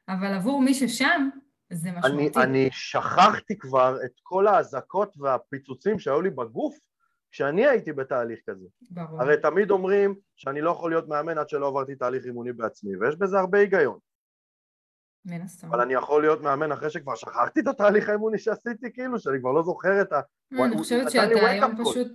[0.09, 1.29] אבל עבור מי ששם,
[1.73, 2.39] זה משמעותי.
[2.39, 6.79] אני, אני שכחתי כבר את כל האזעקות והפיצוצים שהיו לי בגוף
[7.31, 8.67] כשאני הייתי בתהליך כזה.
[8.91, 9.23] ברור.
[9.23, 13.17] הרי תמיד אומרים שאני לא יכול להיות מאמן עד שלא עברתי תהליך אימוני בעצמי, ויש
[13.17, 13.99] בזה הרבה היגיון.
[15.25, 15.69] מן הסתם.
[15.69, 19.53] אבל אני יכול להיות מאמן אחרי שכבר שכחתי את התהליך האימוני שעשיתי, כאילו, שאני כבר
[19.53, 20.21] לא זוכר את ה...
[20.53, 22.09] אני חושבת שאתה היום פשוט...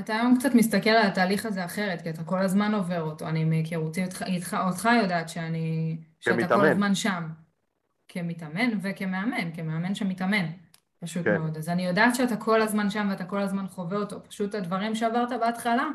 [0.00, 3.28] אתה היום קצת מסתכל על התהליך הזה אחרת, כי אתה כל הזמן עובר אותו.
[3.28, 5.96] אני מהיכרותי אותך, אותך יודעת שאני...
[6.20, 7.28] שאתה כל הזמן שם.
[8.12, 10.46] כמתאמן וכמאמן, כמאמן שמתאמן,
[11.00, 11.38] פשוט כן.
[11.38, 11.56] מאוד.
[11.56, 14.24] אז אני יודעת שאתה כל הזמן שם ואתה כל הזמן חווה אותו.
[14.28, 15.88] פשוט הדברים שעברת בהתחלה,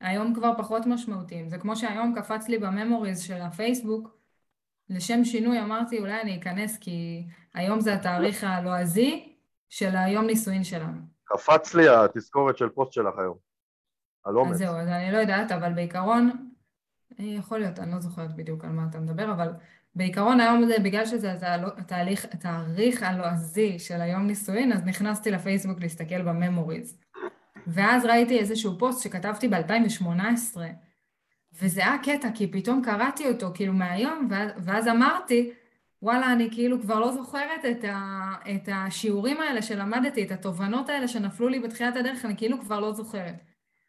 [0.00, 1.48] היום כבר פחות משמעותיים.
[1.48, 4.16] זה כמו שהיום קפץ לי בממוריז של הפייסבוק,
[4.88, 9.36] לשם שינוי אמרתי אולי אני אכנס כי היום זה התאריך הלועזי
[9.68, 11.00] של היום נישואין שלנו.
[11.24, 13.36] קפץ לי התזכורת של פוסט שלך היום,
[14.24, 14.50] על אומץ.
[14.52, 16.52] אז זהו, אז אני לא יודעת, אבל בעיקרון,
[17.20, 19.52] אה, יכול להיות, אני לא זוכרת בדיוק על מה אתה מדבר, אבל
[19.94, 21.32] בעיקרון היום זה, בגלל שזה
[21.76, 26.98] התהליך, התאריך הלועזי של היום נישואין, אז נכנסתי לפייסבוק להסתכל בממוריז.
[27.66, 30.56] ואז ראיתי איזשהו פוסט שכתבתי ב-2018,
[31.60, 35.52] וזה היה קטע, כי פתאום קראתי אותו כאילו מהיום, ואז, ואז אמרתי,
[36.02, 41.08] וואלה, אני כאילו כבר לא זוכרת את, ה, את השיעורים האלה שלמדתי, את התובנות האלה
[41.08, 43.34] שנפלו לי בתחילת הדרך, אני כאילו כבר לא זוכרת.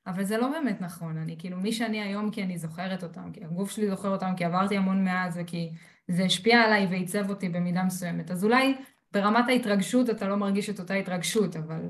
[0.08, 3.46] אבל זה לא באמת נכון, אני כאילו מי שאני היום כי אני זוכרת אותם, כי
[3.46, 5.72] הגוף שלי זוכר אותם, כי עברתי המון מאז וכי
[6.08, 8.32] זה השפיע עליי ועיצב אותי במידה מסוימת.
[8.32, 8.78] אז אולי
[9.12, 11.82] ברמת ההתרגשות אתה לא מרגיש את אותה התרגשות, אבל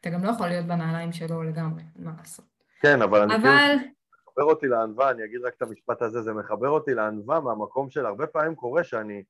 [0.00, 2.44] אתה גם לא יכול להיות בנעליים שלו לגמרי, מה לעשות.
[2.80, 3.76] כן, אבל אני אבל...
[3.78, 3.92] כאילו...
[4.28, 8.06] מחבר אותי לענווה, אני אגיד רק את המשפט הזה, זה מחבר אותי לענווה מהמקום של
[8.06, 9.22] הרבה פעמים קורה שאני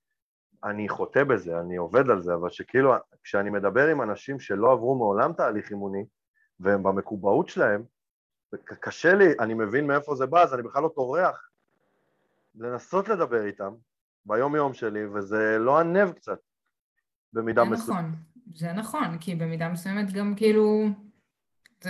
[0.65, 4.95] אני חוטא בזה, אני עובד על זה, אבל שכאילו כשאני מדבר עם אנשים שלא עברו
[4.95, 6.05] מעולם תהליך אימוני
[6.61, 7.83] והם במקובעות שלהם,
[8.65, 11.49] קשה לי, אני מבין מאיפה זה בא, אז אני בכלל לא טורח
[12.55, 13.75] לנסות לדבר איתם
[14.27, 16.39] ביום יום שלי, וזה לא ענב קצת,
[17.33, 18.01] במידה מסוימת.
[18.01, 18.15] נכון,
[18.55, 20.87] זה נכון, כי במידה מסוימת גם כאילו,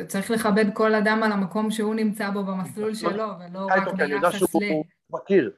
[0.07, 4.03] צריך לכבד כל אדם על המקום שהוא נמצא בו במסלול שלו, ולא רק ביחס ל...
[4.03, 5.53] אני יודע שהוא מכיר,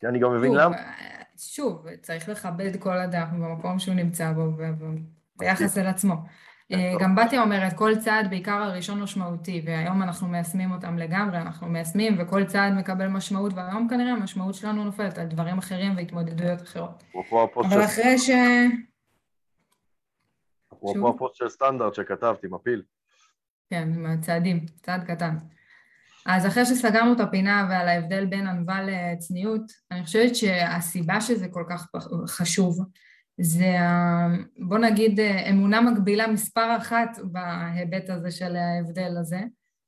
[0.00, 0.76] כי אני גם מבין למה.
[1.36, 4.52] שוב, צריך לכבד כל אדם במקום שהוא נמצא בו,
[5.36, 6.14] ביחס אל עצמו.
[6.72, 11.66] אה, גם בתיה אומרת, כל צעד, בעיקר הראשון משמעותי, והיום אנחנו מיישמים אותם לגמרי, אנחנו
[11.66, 17.04] מיישמים וכל צעד מקבל משמעות, והיום כנראה המשמעות שלנו נופלת על דברים אחרים והתמודדויות אחרות.
[17.56, 18.30] אבל אחרי ש...
[20.72, 22.82] אפרופו הפוסט של סטנדרט שכתבתי, מפיל.
[23.70, 25.36] כן, עם הצעדים, צעד קטן.
[26.26, 31.64] אז אחרי שסגרנו את הפינה ועל ההבדל בין ענווה לצניעות, אני חושבת שהסיבה שזה כל
[31.68, 31.86] כך
[32.26, 32.84] חשוב
[33.40, 33.76] זה,
[34.58, 39.40] בוא נגיד, אמונה מגבילה מספר אחת בהיבט הזה של ההבדל הזה.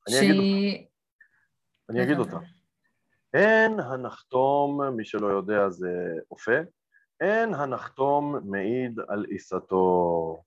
[0.07, 0.75] אני שהיא...
[0.75, 1.89] אגיד אותה.
[1.89, 2.37] אני אגיד אותה.
[3.33, 5.89] אין הנחתום, מי שלא יודע זה
[6.31, 6.57] אופה,
[7.21, 10.43] אין הנחתום מעיד על עיסתו.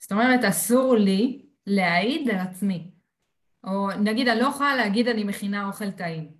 [0.00, 2.90] זאת אומרת, אסור לי להעיד על עצמי.
[3.64, 6.30] או נגיד, אני לא יכולה להגיד אני מכינה אוכל טעים.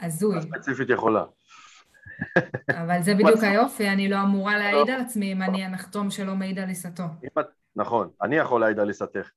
[0.00, 0.42] הזוי.
[0.42, 1.24] ספציפית יכולה.
[2.70, 6.58] אבל זה בדיוק היופי, אני לא אמורה להעיד על עצמי אם אני הנחתום שלא מעיד
[6.58, 7.02] על עיסתו.
[7.76, 9.30] נכון, אני יכול להעיד על עיסתך.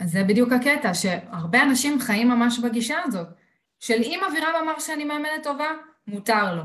[0.00, 3.26] אז זה בדיוק הקטע, שהרבה אנשים חיים ממש בגישה הזאת,
[3.80, 5.68] של אם אבירם אמר שאני מאמנת טובה,
[6.06, 6.62] מותר לו.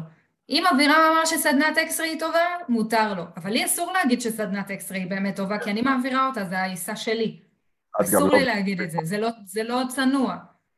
[0.49, 3.23] אם אבירם אמר שסדנת אקסרי היא טובה, מותר לו.
[3.37, 6.95] אבל לי אסור להגיד שסדנת אקסרי היא באמת טובה, כי אני מעבירה אותה, זה העיסה
[6.95, 7.39] שלי.
[8.01, 8.45] אסור לי לא...
[8.45, 10.35] להגיד את זה, זה לא, זה לא צנוע.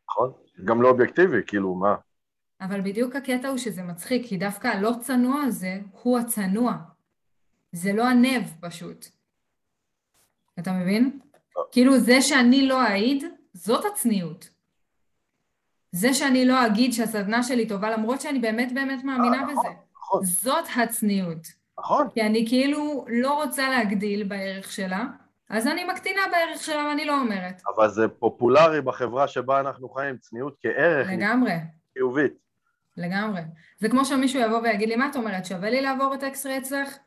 [0.10, 0.32] נכון,
[0.66, 1.96] גם לא אובייקטיבי, כאילו, מה?
[2.62, 6.74] אבל בדיוק הקטע הוא שזה מצחיק, כי דווקא הלא צנוע הזה הוא הצנוע.
[7.72, 9.06] זה לא הנב פשוט.
[10.60, 11.20] אתה מבין?
[11.72, 14.50] כאילו זה שאני לא אעיד, זאת הצניעות.
[15.92, 19.70] זה שאני לא אגיד שהסדנה שלי טובה, למרות שאני באמת באמת מאמינה אה, בזה.
[19.96, 20.26] נכון.
[20.26, 21.48] זאת הצניעות.
[21.80, 22.08] נכון.
[22.14, 25.06] כי אני כאילו לא רוצה להגדיל בערך שלה,
[25.50, 27.62] אז אני מקטינה בערך שלה ואני לא אומרת.
[27.76, 31.08] אבל זה פופולרי בחברה שבה אנחנו חיים, צניעות כערך.
[31.10, 31.54] לגמרי.
[31.94, 32.34] חיובית.
[32.98, 33.42] לגמרי.
[33.80, 36.98] זה כמו שמישהו יבוא ויגיד לי, מה את אומרת, שווה לי לעבור את אקסרי אצלך?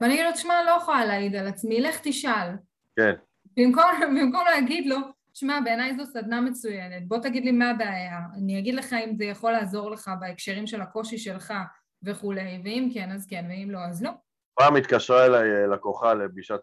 [0.00, 2.50] ואני אגיד לו, תשמע, לא יכולה להעיד על עצמי, לך תשאל.
[2.96, 3.12] כן.
[3.56, 4.96] במקום, במקום להגיד לו,
[5.34, 9.24] שמע, בעיניי זו סדנה מצוינת, בוא תגיד לי מה הבעיה, אני אגיד לך אם זה
[9.24, 11.54] יכול לעזור לך בהקשרים של הקושי שלך
[12.02, 14.10] וכולי, ואם כן, אז כן, ואם לא, אז לא.
[14.54, 16.60] פעם התקשרה אליי אה, לקוחה לפגישת,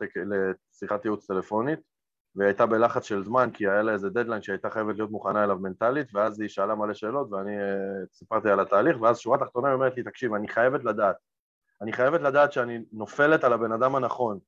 [0.71, 1.79] לשיחת ייעוץ טלפונית,
[2.35, 5.59] והיא הייתה בלחץ של זמן, כי היה לה איזה דדליין שהייתה חייבת להיות מוכנה אליו
[5.59, 9.75] מנטלית, ואז היא שאלה מלא שאלות, ואני uh, סיפרתי על התהליך, ואז שורה תחתונה היא
[9.75, 11.15] אומרת לי, תקשיב, אני חייבת לדעת,
[11.81, 14.39] אני חייבת לדעת שאני נופלת על הבן אדם הנכון,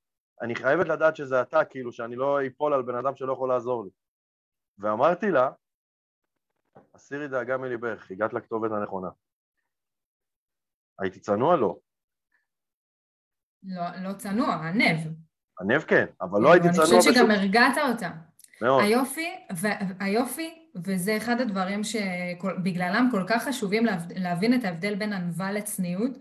[0.41, 3.86] אני חייבת לדעת שזה אתה, כאילו, שאני לא אפול על בן אדם שלא יכול לעזור
[3.86, 3.89] לי.
[4.80, 5.52] ואמרתי לה,
[6.93, 9.10] הסירי דאגה מליבך, הגעת לכתובת הנכונה.
[11.00, 11.58] הייתי צנוע?
[11.58, 11.78] לא.
[13.63, 15.25] לא, לא צנוע, הנב.
[15.60, 16.96] הנב כן, אבל לא הייתי צנוע בשום...
[16.96, 18.10] אני חושבת שגם הרגעת אותה.
[18.62, 18.84] מאוד.
[18.84, 19.68] היופי, ו...
[20.00, 20.54] היופי,
[20.86, 26.12] וזה אחד הדברים שבגללם כל כך חשובים להבין את ההבדל בין ענווה לצניעות,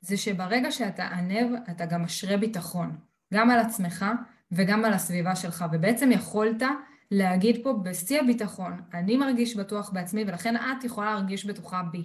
[0.00, 2.96] זה שברגע שאתה ענב, אתה גם משרה ביטחון,
[3.34, 4.04] גם על עצמך
[4.52, 6.62] וגם על הסביבה שלך, ובעצם יכולת
[7.10, 12.04] להגיד פה בשיא הביטחון, אני מרגיש בטוח בעצמי ולכן את יכולה להרגיש בטוחה בי.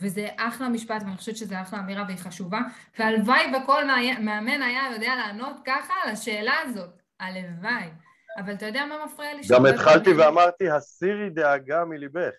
[0.00, 2.60] וזה אחלה משפט ואני חושבת שזה אחלה אמירה והיא חשובה,
[2.98, 3.84] והלוואי וכל
[4.20, 7.90] מאמן היה יודע לענות ככה על השאלה הזאת, הלוואי.
[8.38, 9.42] אבל אתה יודע מה מפריע לי?
[9.50, 12.32] גם התחלתי ואמרתי, הסירי דאגה מליבך.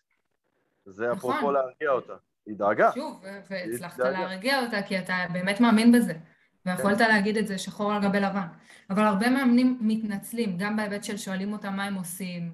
[0.86, 1.36] זה נכון.
[1.36, 2.14] אפרופו להרגיע אותה.
[2.46, 2.92] היא דאגה.
[2.94, 6.14] שוב, והצלחת להרגיע אותה כי אתה באמת מאמין בזה.
[6.66, 7.08] ויכולת כן.
[7.08, 8.48] להגיד את זה שחור על גבי לבן.
[8.90, 12.52] אבל הרבה מאמנים מתנצלים, גם בהיבט של שואלים אותם מה הם עושים,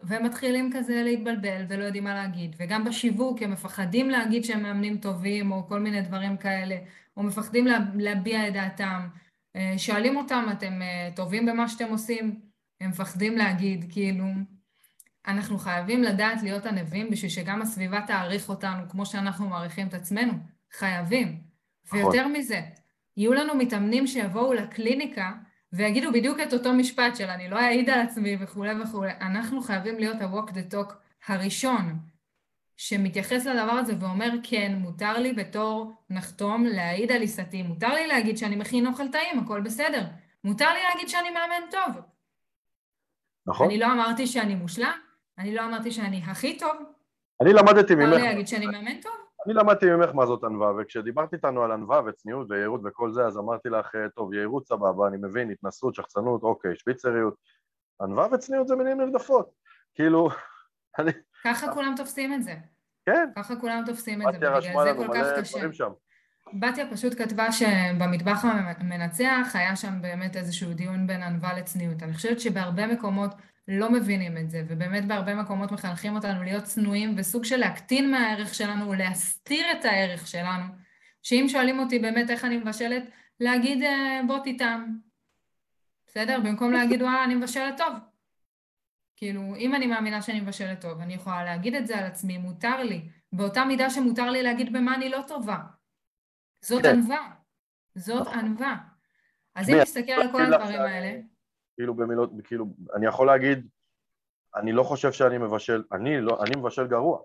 [0.00, 2.56] והם מתחילים כזה להתבלבל ולא יודעים מה להגיד.
[2.58, 6.76] וגם בשיווק הם מפחדים להגיד שהם מאמנים טובים, או כל מיני דברים כאלה,
[7.16, 9.08] או מפחדים לה, להביע את דעתם.
[9.56, 12.40] אה, שואלים אותם, אתם אה, טובים במה שאתם עושים?
[12.80, 14.24] הם מפחדים להגיד, כאילו...
[15.28, 20.32] אנחנו חייבים לדעת להיות ענבים בשביל שגם הסביבה תעריך אותנו כמו שאנחנו מעריכים את עצמנו.
[20.72, 21.40] חייבים.
[21.86, 21.98] נכון.
[21.98, 22.60] ויותר מזה,
[23.16, 25.32] יהיו לנו מתאמנים שיבואו לקליניקה
[25.72, 29.10] ויגידו בדיוק את אותו משפט של אני לא אעיד על עצמי וכולי וכולי.
[29.20, 30.92] אנחנו חייבים להיות ה-walk the talk
[31.26, 31.98] הראשון
[32.76, 38.38] שמתייחס לדבר הזה ואומר כן, מותר לי בתור נחתום להעיד על עיסתי, מותר לי להגיד
[38.38, 40.04] שאני מכין אוכל טעים, הכל בסדר.
[40.44, 42.02] מותר לי להגיד שאני מאמן טוב.
[43.46, 43.66] נכון.
[43.66, 44.98] אני לא אמרתי שאני מושלם,
[45.38, 46.76] אני לא אמרתי שאני הכי טוב.
[47.40, 48.04] אני למדתי ממך.
[48.04, 49.17] מותר לי להגיד שאני מאמן טוב.
[49.46, 53.38] אני למדתי ממך מה זאת ענווה, וכשדיברת איתנו על ענווה וצניעות ויהירות וכל זה, אז
[53.38, 57.34] אמרתי לך, אה, טוב, יהירות סבבה, אני מבין, התנסות, שחצנות, אוקיי, שפיצריות.
[58.00, 59.50] ענווה וצניעות זה מילים נרדפות.
[59.94, 60.28] כאילו,
[60.98, 61.12] אני...
[61.44, 62.54] ככה כולם תופסים את זה.
[63.06, 63.30] כן.
[63.36, 65.88] ככה כולם תופסים את זה, ובגלל זה כל כך קשה.
[66.52, 72.02] בתיה פשוט כתבה שבמטבח המנצח היה שם באמת איזשהו דיון בין ענווה לצניעות.
[72.02, 73.30] אני חושבת שבהרבה מקומות
[73.68, 78.54] לא מבינים את זה, ובאמת בהרבה מקומות מחנכים אותנו להיות צנועים וסוג של להקטין מהערך
[78.54, 80.64] שלנו ולהסתיר את הערך שלנו,
[81.22, 83.02] שאם שואלים אותי באמת איך אני מבשלת,
[83.40, 84.98] להגיד אה, בוא תטעם,
[86.06, 86.40] בסדר?
[86.40, 87.92] במקום להגיד וואלה אני מבשלת טוב.
[89.16, 92.82] כאילו, אם אני מאמינה שאני מבשלת טוב, אני יכולה להגיד את זה על עצמי, מותר
[92.82, 95.58] לי, באותה מידה שמותר לי להגיד במה אני לא טובה.
[96.60, 96.88] זאת כן.
[96.88, 97.30] ענווה.
[97.94, 98.76] זאת ענווה.
[99.54, 101.20] אז אם נסתכל על כל הדברים האלה...
[101.78, 103.68] כאילו במילות, כאילו, אני יכול להגיד,
[104.56, 107.18] אני לא חושב שאני מבשל, אני לא, אני מבשל גרוע.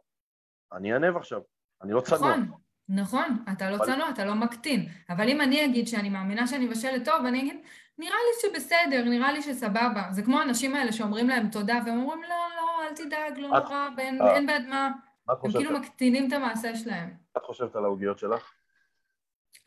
[0.73, 1.41] אני ענב עכשיו,
[1.81, 2.35] אני לא צנוע.
[2.35, 2.51] נכון,
[2.89, 4.85] נכון, אתה לא צנוע, אתה לא מקטין.
[5.09, 7.61] אבל אם אני אגיד שאני מאמינה שאני מבשלת טוב, אני אגיד,
[7.97, 10.03] נראה לי שבסדר, נראה לי שסבבה.
[10.11, 13.89] זה כמו האנשים האלה שאומרים להם תודה, והם אומרים, לא, לא, אל תדאג, לא נורא,
[13.97, 14.91] אין בעד מה.
[15.27, 17.13] הם כאילו מקטינים את המעשה שלהם.
[17.37, 18.51] את חושבת על העוגיות שלך?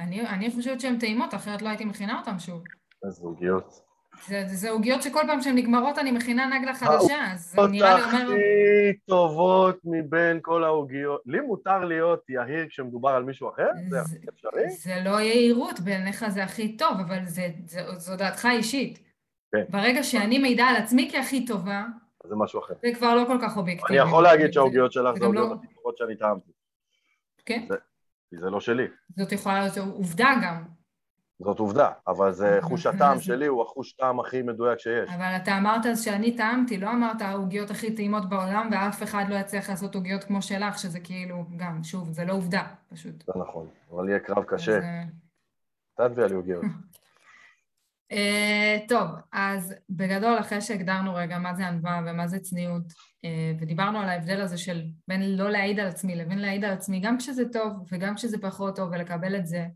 [0.01, 2.63] אני, אני חושבת שהן טעימות, אחרת לא הייתי מכינה אותן שוב.
[3.05, 3.86] איזה עוגיות.
[4.47, 8.15] זה עוגיות שכל פעם שהן נגמרות אני מכינה נגלה חדשה, אז זה נראה לי אומר...
[8.15, 11.23] העוגיות הכי טובות מבין כל העוגיות.
[11.27, 13.69] לי מותר להיות יהיר כשמדובר על מישהו אחר?
[13.89, 13.99] זה
[14.29, 14.71] אפשרי?
[14.71, 17.19] זה לא יהירות, בעיניך זה הכי טוב, אבל
[17.97, 18.99] זו דעתך אישית.
[19.53, 19.65] כן.
[19.69, 21.85] ברגע שאני מעידה על עצמי כהכי טובה,
[22.29, 22.75] זה משהו אחר.
[22.83, 23.99] זה כבר לא כל כך אובייקטיבי.
[24.01, 26.51] אני יכול להגיד שהעוגיות שלך זה העוגיות לא- הכי טובות שאני טעמתי.
[27.47, 27.67] כן.
[28.31, 28.87] כי זה לא שלי.
[29.17, 30.76] זאת יכולה להיות עובדה גם.
[31.41, 35.11] זאת עובדה, אבל זה חוש הטעם שלי, הוא החוש טעם הכי מדויק שיש.
[35.11, 39.35] אבל אתה אמרת אז שאני טעמתי, לא אמרת העוגיות הכי טעימות בעולם, ואף אחד לא
[39.35, 43.25] יצליח לעשות עוגיות כמו שלך, שזה כאילו, גם, שוב, זה לא עובדה, פשוט.
[43.27, 44.81] זה נכון, אבל יהיה קרב קשה.
[45.97, 46.65] תביאה לי עוגיות.
[48.13, 52.93] אה, טוב, אז בגדול, אחרי שהגדרנו רגע מה זה ענווה ומה זה צניעות,
[53.25, 57.01] אה, ודיברנו על ההבדל הזה של בין לא להעיד על עצמי לבין להעיד על עצמי,
[57.01, 59.67] גם כשזה טוב וגם כשזה פחות טוב, ולקבל את זה, אה,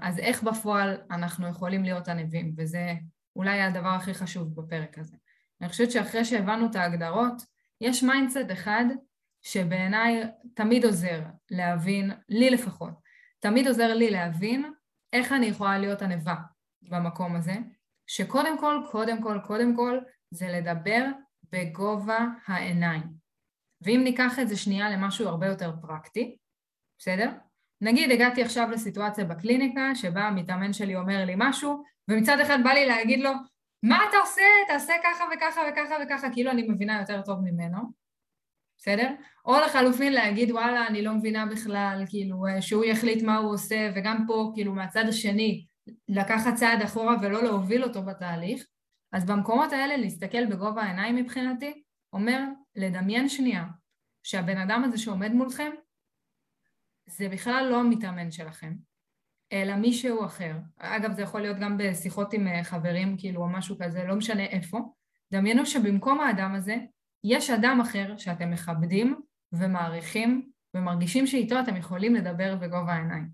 [0.00, 2.94] אז איך בפועל אנחנו יכולים להיות ענווים, וזה
[3.36, 5.16] אולי הדבר הכי חשוב בפרק הזה.
[5.60, 7.42] אני חושבת שאחרי שהבנו את ההגדרות,
[7.80, 8.84] יש mindset אחד
[9.42, 10.22] שבעיניי
[10.54, 12.92] תמיד עוזר להבין, לי לפחות,
[13.40, 14.72] תמיד עוזר לי להבין
[15.12, 16.34] איך אני יכולה להיות ענווה
[16.82, 17.54] במקום הזה,
[18.06, 19.98] שקודם כל, קודם כל, קודם כל,
[20.30, 21.04] זה לדבר
[21.52, 23.02] בגובה העיניים.
[23.80, 26.36] ואם ניקח את זה שנייה למשהו הרבה יותר פרקטי,
[26.98, 27.30] בסדר?
[27.80, 32.86] נגיד הגעתי עכשיו לסיטואציה בקליניקה שבה המתאמן שלי אומר לי משהו ומצד אחד בא לי
[32.86, 33.30] להגיד לו
[33.82, 34.42] מה אתה עושה?
[34.68, 37.78] תעשה ככה וככה וככה וככה כאילו אני מבינה יותר טוב ממנו
[38.78, 39.10] בסדר?
[39.44, 44.24] או לחלופין להגיד וואלה אני לא מבינה בכלל כאילו שהוא יחליט מה הוא עושה וגם
[44.26, 45.66] פה כאילו מהצד השני
[46.08, 48.66] לקחת צעד אחורה ולא להוביל אותו בתהליך
[49.12, 52.44] אז במקומות האלה להסתכל בגובה העיניים מבחינתי אומר
[52.76, 53.64] לדמיין שנייה
[54.22, 55.70] שהבן אדם הזה שעומד מולכם
[57.08, 58.74] זה בכלל לא המתאמן שלכם,
[59.52, 60.56] אלא מישהו אחר.
[60.76, 64.44] אגב, זה יכול להיות גם בשיחות עם אה, חברים, כאילו, או משהו כזה, לא משנה
[64.44, 64.78] איפה.
[65.32, 66.76] דמיינו שבמקום האדם הזה,
[67.24, 69.20] יש אדם אחר שאתם מכבדים
[69.52, 73.28] ומעריכים ומרגישים שאיתו אתם יכולים לדבר בגובה העיניים.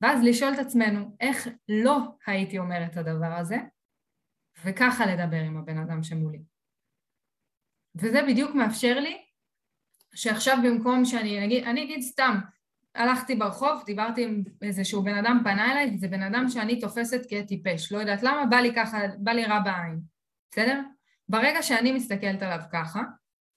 [0.00, 3.56] ואז לשאול את עצמנו, איך לא הייתי אומר את הדבר הזה,
[4.64, 6.42] וככה לדבר עם הבן אדם שמולי.
[7.94, 9.24] וזה בדיוק מאפשר לי
[10.14, 12.38] שעכשיו במקום שאני אגיד, אני אגיד סתם,
[12.94, 17.92] הלכתי ברחוב, דיברתי עם איזשהו בן אדם, פנה אליי, זה בן אדם שאני תופסת כטיפש,
[17.92, 20.00] לא יודעת למה, בא לי ככה, בא לי רע בעין,
[20.50, 20.80] בסדר?
[21.28, 23.02] ברגע שאני מסתכלת עליו ככה,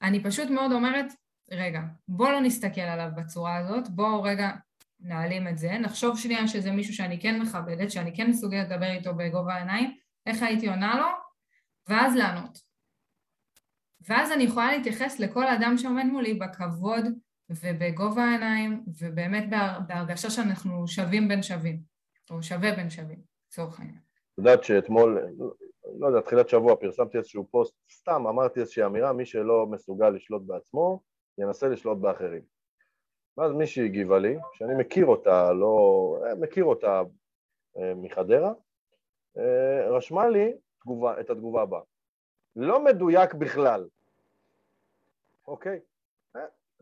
[0.02, 1.14] אני פשוט מאוד אומרת,
[1.52, 4.52] רגע, בוא לא נסתכל עליו בצורה הזאת, בואו רגע
[5.00, 9.16] נעלים את זה, נחשוב שנייה שזה מישהו שאני כן מכבדת, שאני כן מסוגלת לדבר איתו
[9.16, 11.08] בגובה העיניים, איך הייתי עונה לו,
[11.88, 12.60] ואז לענות.
[14.08, 17.06] ואז אני יכולה להתייחס לכל אדם שעומד מולי בכבוד
[17.50, 19.44] ובגובה העיניים, ובאמת
[19.88, 21.80] בהרגשה שאנחנו שווים בין שווים,
[22.32, 24.00] או שווה בין שווים, לצורך העניין.
[24.34, 25.28] את יודעת שאתמול,
[26.00, 30.42] לא יודע, תחילת שבוע פרסמתי איזשהו פוסט, סתם אמרתי איזושהי אמירה, מי שלא מסוגל לשלוט
[30.46, 31.02] בעצמו,
[31.38, 32.42] ינסה לשלוט באחרים.
[33.38, 36.18] ואז מישהי הגיבה לי, שאני מכיר אותה, לא...
[36.40, 37.02] מכיר אותה
[37.78, 38.54] אה, מחדרה,
[39.38, 41.82] אה, רשמה לי תגובה, את התגובה הבאה.
[42.56, 43.88] לא מדויק בכלל.
[45.48, 45.80] אוקיי?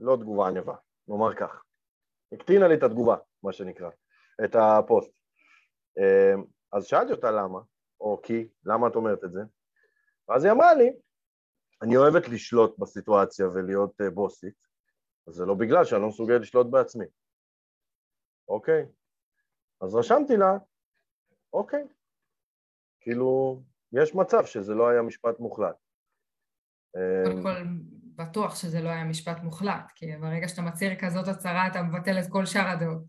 [0.01, 0.75] לא תגובה ענבה,
[1.07, 1.63] נאמר כך.
[2.31, 3.89] הקטינה לי את התגובה, מה שנקרא,
[4.45, 5.11] את הפוסט.
[5.97, 7.59] אמ, אז שאלתי אותה למה,
[7.99, 9.41] או כי, למה את אומרת את זה?
[10.27, 10.89] ואז היא אמרה לי,
[11.81, 14.55] אני אוהבת לשלוט בסיטואציה ולהיות אה, בוסית,
[15.27, 17.05] אז זה לא בגלל שאני לא מסוגל לשלוט בעצמי.
[18.47, 18.85] אוקיי?
[19.81, 20.57] אז רשמתי לה,
[21.53, 21.87] אוקיי.
[23.01, 23.61] כאילו,
[23.93, 25.75] יש מצב שזה לא היה משפט מוחלט.
[27.25, 31.67] קודם אמ, כל, בטוח שזה לא היה משפט מוחלט, כי ברגע שאתה מצהיר כזאת הצהרה
[31.67, 33.03] אתה מבטל את כל שאר הדעות.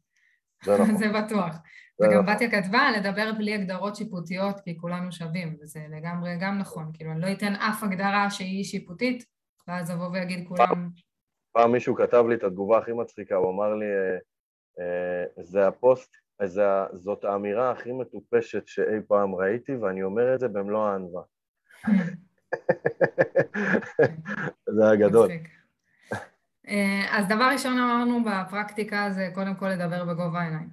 [0.64, 0.96] זה נכון.
[1.00, 1.56] זה בטוח.
[2.00, 2.34] וגם נכון.
[2.34, 6.90] בתיה כתבה לדבר בלי הגדרות שיפוטיות, כי כולנו שווים, וזה לגמרי גם נכון.
[6.94, 9.24] כאילו, אני לא אתן אף הגדרה שהיא שיפוטית,
[9.68, 10.88] ואז אבוא ואגיד כולם...
[11.52, 14.18] פעם מישהו כתב לי את התגובה הכי מצחיקה, הוא אמר לי, אה,
[14.80, 20.48] אה, זה הפוסט, זה, זאת האמירה הכי מטופשת שאי פעם ראיתי, ואני אומר את זה
[20.48, 21.22] במלוא הענווה.
[24.74, 25.30] זה היה גדול.
[26.68, 30.68] אה, אז דבר ראשון אמרנו בפרקטיקה זה קודם כל לדבר בגובה העיניים.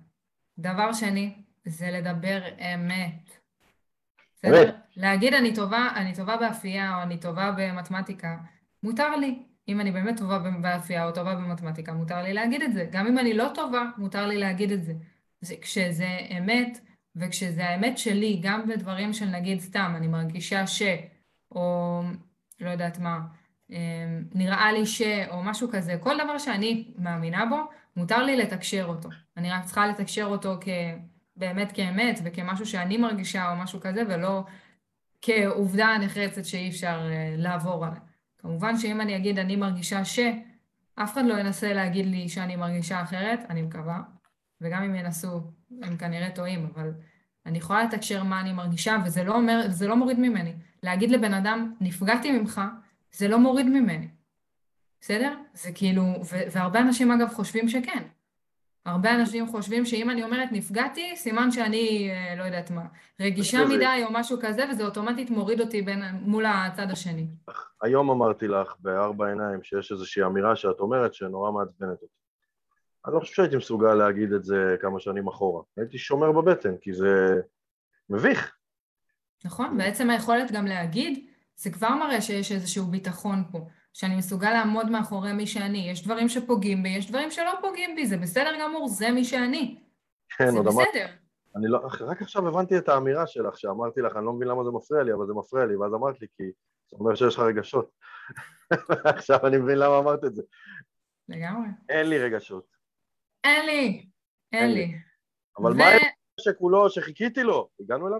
[0.57, 1.33] דבר שני
[1.65, 2.41] זה לדבר
[2.75, 3.39] אמת.
[4.33, 4.71] בסדר?
[4.95, 8.37] להגיד אני טובה, אני טובה באפייה או אני טובה במתמטיקה,
[8.83, 9.43] מותר לי.
[9.67, 12.87] אם אני באמת טובה באפייה או טובה במתמטיקה, מותר לי להגיד את זה.
[12.91, 14.93] גם אם אני לא טובה, מותר לי להגיד את זה.
[15.41, 16.79] זה כשזה אמת,
[17.15, 20.81] וכשזה האמת שלי, גם בדברים של נגיד סתם, אני מרגישה ש...
[21.51, 22.01] או
[22.59, 23.19] לא יודעת מה,
[23.69, 25.01] אמ, נראה לי ש...
[25.29, 27.57] או משהו כזה, כל דבר שאני מאמינה בו,
[27.95, 29.09] מותר לי לתקשר אותו.
[29.37, 30.67] אני רק צריכה לתקשר אותו כ...
[31.35, 34.43] באמת כאמת וכמשהו שאני מרגישה או משהו כזה, ולא
[35.21, 37.99] כעובדה נחרצת שאי אפשר אה, לעבור עליה.
[38.37, 40.19] כמובן שאם אני אגיד אני מרגישה ש...
[41.03, 44.01] אף אחד לא ינסה להגיד לי שאני מרגישה אחרת, אני מקווה,
[44.61, 45.41] וגם אם ינסו,
[45.81, 46.91] הם כנראה טועים, אבל
[47.49, 50.53] אני יכולה לתקשר מה אני מרגישה, וזה לא אומר, לא מוריד ממני.
[50.83, 52.61] להגיד לבן אדם, נפגעתי ממך,
[53.11, 54.07] זה לא מוריד ממני.
[55.01, 55.33] בסדר?
[55.53, 56.03] זה כאילו,
[56.51, 58.03] והרבה אנשים אגב חושבים שכן.
[58.85, 62.85] הרבה אנשים חושבים שאם אני אומרת נפגעתי, סימן שאני, אה, לא יודעת מה,
[63.19, 67.27] רגישה מדי או משהו כזה, וזה אוטומטית מוריד אותי בין, מול הצד השני.
[67.81, 72.18] היום אמרתי לך בארבע עיניים שיש איזושהי אמירה שאת אומרת שנורא מעצבנת אותי.
[73.05, 75.63] אני לא חושב שהייתי מסוגל להגיד את זה כמה שנים אחורה.
[75.77, 77.41] הייתי שומר בבטן, כי זה
[78.09, 78.55] מביך.
[79.45, 83.67] נכון, בעצם היכולת גם להגיד, זה כבר מראה שיש איזשהו ביטחון פה.
[83.93, 85.91] שאני מסוגל לעמוד מאחורי מי שאני.
[85.91, 89.81] יש דברים שפוגעים בי, יש דברים שלא פוגעים בי, זה בסדר גמור, זה מי שאני.
[90.37, 91.07] כן, זה בסדר.
[91.55, 94.69] אני לא, רק עכשיו הבנתי את האמירה שלך, שאמרתי לך, אני לא מבין למה זה
[94.71, 96.43] מפריע לי, אבל זה מפריע לי, ואז אמרת לי, כי
[96.91, 97.91] זה אומר שיש לך רגשות.
[99.17, 100.43] עכשיו אני מבין למה אמרת את זה.
[101.29, 101.67] לגמרי.
[101.89, 102.78] אין לי רגשות.
[103.43, 104.09] אין לי,
[104.53, 104.93] אין לי.
[105.57, 105.73] אבל.
[105.73, 105.85] מה
[106.39, 107.69] שכולו, שחיכיתי לו?
[107.79, 108.19] הגענו אליו?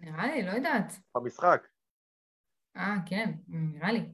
[0.00, 0.92] נראה לי, לא יודעת.
[1.16, 1.66] במשחק.
[2.76, 4.08] אה, כן, נראה לי.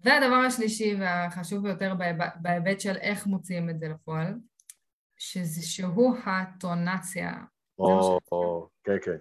[0.00, 1.94] והדבר השלישי והחשוב ביותר
[2.42, 4.34] בהיבט של איך מוציאים את זה לפועל,
[5.16, 7.32] שזה שהוא הטונציה.
[7.78, 9.16] או, כן, כן.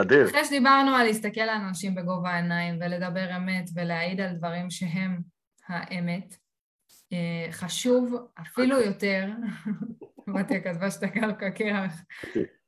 [0.00, 0.28] נדיר.
[0.28, 5.20] אחרי שדיברנו על להסתכל על אנשים בגובה העיניים ולדבר אמת ולהעיד על דברים שהם
[5.68, 6.36] האמת,
[7.50, 9.28] חשוב אפילו יותר,
[10.28, 11.92] אמרתי, כתבה שאתה קרקע קרח,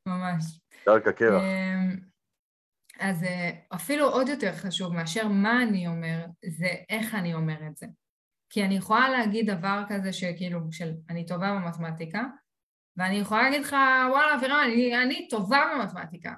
[0.06, 0.60] ממש.
[0.84, 1.42] קרקע קרח.
[1.42, 1.94] אה,
[3.00, 6.26] אז אה, אפילו עוד יותר חשוב מאשר מה אני אומר,
[6.58, 7.86] זה איך אני אומר את זה.
[8.50, 12.22] כי אני יכולה להגיד דבר כזה שכאילו, של אני טובה במתמטיקה,
[12.96, 13.76] ואני יכולה להגיד לך,
[14.10, 16.34] וואלה, אבירם, אני, אני טובה במתמטיקה.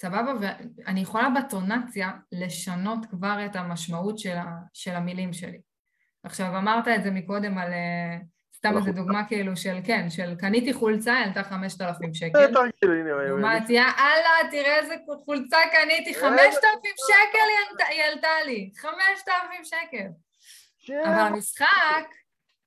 [0.00, 0.32] סבבה?
[0.40, 5.60] ואני יכולה בטונציה לשנות כבר את המשמעות של, ה, של המילים שלי.
[6.22, 7.72] עכשיו, אמרת את זה מקודם על...
[7.72, 8.18] אה,
[8.60, 12.46] סתם איזה דוגמה כאילו של, כן, של קניתי חולצה, היא עלתה 5,000 שקל.
[13.28, 20.06] לעומת, יאללה, תראה איזה חולצה קניתי, 5,000 שקל היא עלתה לי, 5,000 שקל.
[21.04, 22.06] אבל המשחק,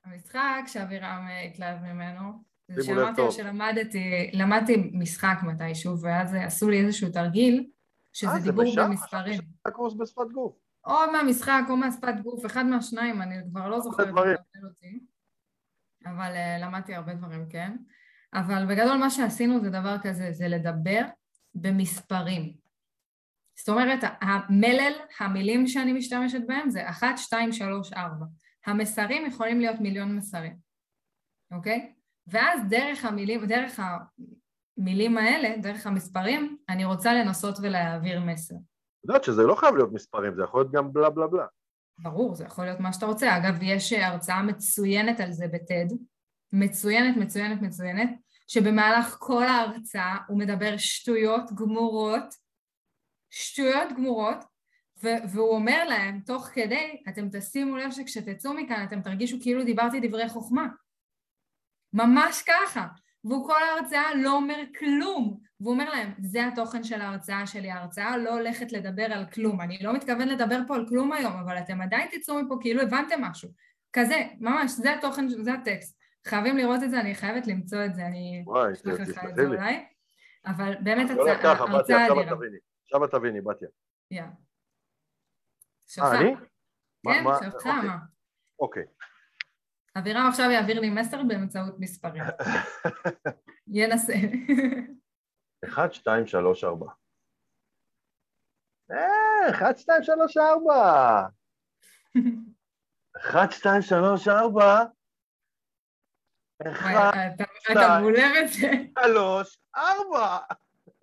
[0.05, 2.31] המשחק שאבירם התלהב ממנו,
[2.67, 7.65] זה שאמרתי לו שלמדתי, למדתי משחק מתישהו, ואז עשו לי איזשהו תרגיל,
[8.13, 9.33] שזה אה, דיבור במספרים.
[9.33, 10.62] אה, זה קורס בשפת גוף.
[10.85, 14.07] או מהמשחק או מהשפת גוף, אחד מהשניים, אני כבר לא זוכרת.
[16.05, 17.77] אבל uh, למדתי הרבה דברים, כן?
[18.33, 21.01] אבל בגדול מה שעשינו זה דבר כזה, זה לדבר
[21.55, 22.53] במספרים.
[23.59, 28.25] זאת אומרת, המלל, המילים שאני משתמשת בהם זה 1, 2, 3, 4.
[28.65, 30.57] המסרים יכולים להיות מיליון מסרים,
[31.51, 31.93] אוקיי?
[32.27, 33.79] ואז דרך המילים, דרך
[34.77, 38.55] המילים האלה, דרך המספרים, אני רוצה לנסות ולהעביר מסר.
[39.07, 41.45] יודעת שזה לא חייב להיות מספרים, זה יכול להיות גם בלה בלה בלה.
[41.97, 43.37] ברור, זה יכול להיות מה שאתה רוצה.
[43.37, 45.85] אגב, יש הרצאה מצוינת על זה בטד,
[46.53, 48.09] מצוינת, מצוינת, מצוינת,
[48.47, 52.33] שבמהלך כל ההרצאה הוא מדבר שטויות גמורות,
[53.29, 54.37] שטויות גמורות,
[55.03, 60.29] והוא אומר להם, תוך כדי, אתם תשימו לב שכשתצאו מכאן אתם תרגישו כאילו דיברתי דברי
[60.29, 60.67] חוכמה.
[61.93, 62.87] ממש ככה.
[63.23, 65.39] והוא כל ההרצאה לא אומר כלום.
[65.61, 69.61] והוא אומר להם, זה התוכן של ההרצאה שלי, ההרצאה לא הולכת לדבר על כלום.
[69.61, 73.21] אני לא מתכוון לדבר פה על כלום היום, אבל אתם עדיין תצאו מפה כאילו הבנתם
[73.21, 73.49] משהו.
[73.93, 75.97] כזה, ממש, זה התוכן, זה הטקסט.
[76.27, 79.85] חייבים לראות את זה, אני חייבת למצוא את זה, אני אשלח לך את זה אולי.
[80.45, 82.35] אבל באמת לא הרצאה אדירה.
[82.83, 83.67] עכשיו תביני, בתיה.
[84.11, 84.23] יא.
[85.87, 86.03] שלך.
[86.03, 86.35] אה, אני?
[87.05, 87.87] כן, שלך, אוקיי.
[87.87, 87.97] מה?
[88.59, 88.83] אוקיי.
[89.97, 92.23] אבירם עכשיו יעביר לי מסר באמצעות מספרים.
[93.67, 94.13] ינסה.
[95.65, 96.87] אחד, שתיים, שלוש, ארבע.
[98.91, 101.27] אה, אחד, שתיים, שלוש, ארבע.
[103.17, 104.83] אחד, שתיים, שלוש, ארבע.
[106.67, 107.19] אחד,
[107.65, 107.95] שתיים,
[109.03, 110.37] שלוש, ארבע.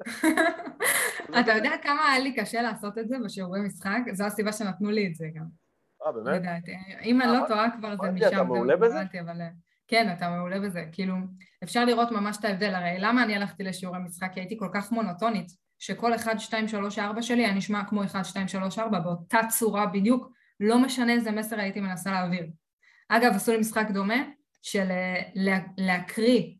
[1.40, 4.00] אתה יודע כמה היה לי קשה לעשות את זה בשיעורי משחק?
[4.12, 5.44] זו הסיבה שנתנו לי את זה גם.
[6.06, 6.40] אה, באמת?
[6.40, 6.72] לדעתי.
[7.04, 8.26] אם אני לא טועה כבר זה משם.
[8.26, 9.02] אתה מעולה בזה?
[9.20, 9.40] אבל...
[9.88, 10.84] כן, אתה מעולה בזה.
[10.92, 11.14] כאילו,
[11.64, 12.74] אפשר לראות ממש את ההבדל.
[12.74, 14.30] הרי למה אני הלכתי לשיעורי משחק?
[14.32, 15.46] כי הייתי כל כך מונוטונית,
[15.78, 19.86] שכל 1, 2, 3, 4 שלי היה נשמע כמו 1, 2, 3, 4 באותה צורה
[19.86, 22.46] בדיוק, לא משנה איזה מסר הייתי מנסה להעביר.
[23.08, 24.22] אגב, עשו לי משחק דומה
[24.62, 24.88] של
[25.34, 26.54] לה, להקריא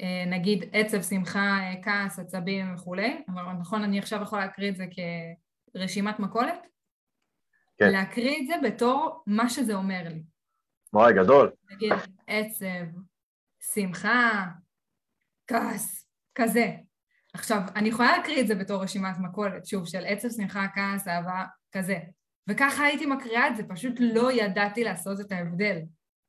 [0.00, 4.76] אה, נגיד עצב, שמחה, אה, כעס, עצבים וכולי, אבל נכון, אני עכשיו יכולה להקריא את
[4.76, 4.86] זה
[5.74, 6.66] כרשימת מכולת?
[7.80, 7.92] כן.
[7.92, 10.22] להקריא את זה בתור מה שזה אומר לי.
[10.92, 11.50] וואי, גדול.
[11.70, 11.92] נגיד
[12.26, 13.00] עצב,
[13.74, 14.44] שמחה,
[15.46, 16.66] כעס, כזה.
[17.34, 21.44] עכשיו, אני יכולה להקריא את זה בתור רשימת מכולת, שוב, של עצב, שמחה, כעס, אהבה,
[21.72, 21.98] כזה.
[22.48, 25.78] וככה הייתי מקריאה את זה, פשוט לא ידעתי לעשות את ההבדל.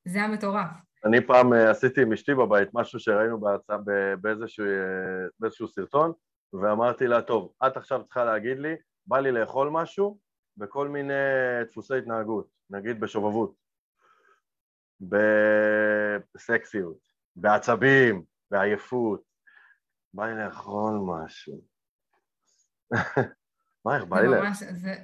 [0.07, 0.69] זה היה מטורף.
[1.05, 3.77] אני פעם אה, עשיתי עם אשתי בבית משהו שראינו בהצעה
[4.21, 6.11] באיזשהו, אה, באיזשהו סרטון,
[6.53, 8.75] ואמרתי לה, טוב, את עכשיו צריכה להגיד לי,
[9.05, 10.17] בא לי לאכול משהו
[10.57, 11.13] בכל מיני
[11.67, 13.55] דפוסי התנהגות, נגיד בשובבות,
[16.35, 16.97] בסקסיות,
[17.35, 19.21] בעצבים, בעייפות,
[20.13, 21.61] בא לי לאכול משהו.
[23.85, 24.47] מה, איך בא לי לאכול?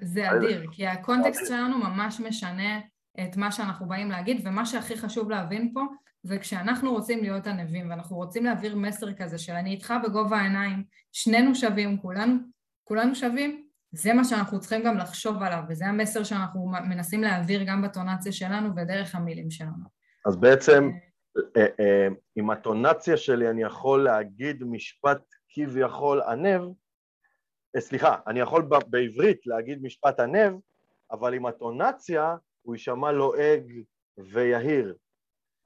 [0.02, 2.80] זה אדיר, כי הקונטקסט שלנו ממש משנה
[3.24, 5.82] את מה שאנחנו באים להגיד, ומה שהכי חשוב להבין פה
[6.24, 10.84] זה כשאנחנו רוצים להיות ענבים ואנחנו רוצים להעביר מסר כזה של אני איתך בגובה העיניים,
[11.12, 12.36] שנינו שווים, כולנו,
[12.84, 17.82] כולנו שווים, זה מה שאנחנו צריכים גם לחשוב עליו, וזה המסר שאנחנו מנסים להעביר גם
[17.82, 19.84] בטונציה שלנו ודרך המילים שלנו.
[20.26, 20.92] אז בעצם
[21.58, 26.62] אה, אה, עם הטונציה שלי אני יכול להגיד משפט כביכול ענב,
[27.76, 30.54] אה, סליחה, אני יכול בעברית להגיד משפט ענב,
[31.12, 33.64] אבל עם הטונציה הוא יישמע לועג
[34.18, 34.96] ויהיר.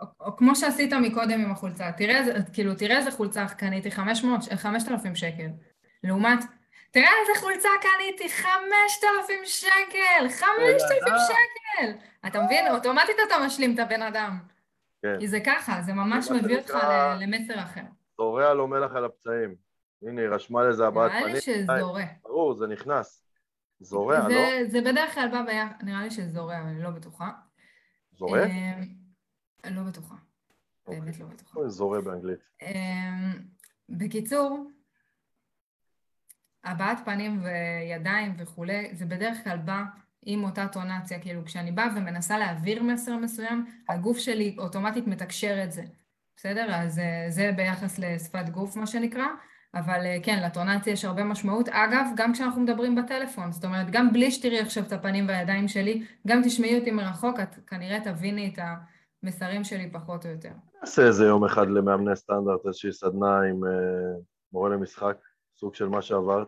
[0.01, 2.21] או, או כמו שעשית מקודם עם החולצה, תראה
[2.53, 5.47] כאילו, תראה איזה חולצה קניתי, 500, 5,000 שקל.
[6.03, 6.39] לעומת,
[6.91, 10.29] תראה איזה חולצה קניתי, 5,000 שקל!
[10.29, 11.91] 5,000 שקל!
[12.27, 12.67] אתה מבין?
[12.71, 14.39] אוטומטית אתה משלים את הבן אדם.
[15.01, 15.19] כן.
[15.19, 16.77] כי זה ככה, זה ממש מביא אותך
[17.19, 17.81] למסר אחר.
[18.17, 19.55] זורע לו מלח על הפצעים.
[20.03, 21.23] הנה, היא רשמה לזה הבעת פנים.
[21.23, 22.03] נראה לי שזורע.
[22.23, 23.23] ברור, זה נכנס.
[23.79, 24.67] זורע, לא?
[24.67, 27.29] זה בדרך כלל בא ביחד, נראה לי שזורע, אני לא בטוחה.
[28.11, 28.39] זורע?
[28.39, 30.15] אה, לא בטוחה.
[30.87, 31.69] באמת לא בטוחה.
[31.69, 32.39] זורע באנגלית.
[32.61, 33.31] אה,
[33.89, 34.67] בקיצור,
[36.63, 39.83] הבעת פנים וידיים וכולי, זה בדרך כלל בא
[40.25, 45.71] עם אותה טונציה, כאילו כשאני באה ומנסה להעביר מסר מסוים, הגוף שלי אוטומטית מתקשר את
[45.71, 45.83] זה,
[46.37, 46.67] בסדר?
[46.69, 49.25] אז אה, זה ביחס לשפת גוף מה שנקרא,
[49.75, 51.69] אבל אה, כן, לטונציה יש הרבה משמעות.
[51.69, 56.05] אגב, גם כשאנחנו מדברים בטלפון, זאת אומרת, גם בלי שתראי עכשיו את הפנים והידיים שלי,
[56.27, 58.59] גם תשמעי אותי מרחוק, את כנראה תביני את
[59.23, 60.51] המסרים שלי פחות או יותר.
[60.81, 63.67] נעשה איזה יום אחד למאמני סטנדרט, איזושהי סדנה עם uh,
[64.53, 65.17] מורה למשחק,
[65.61, 66.47] סוג של מה שעברת.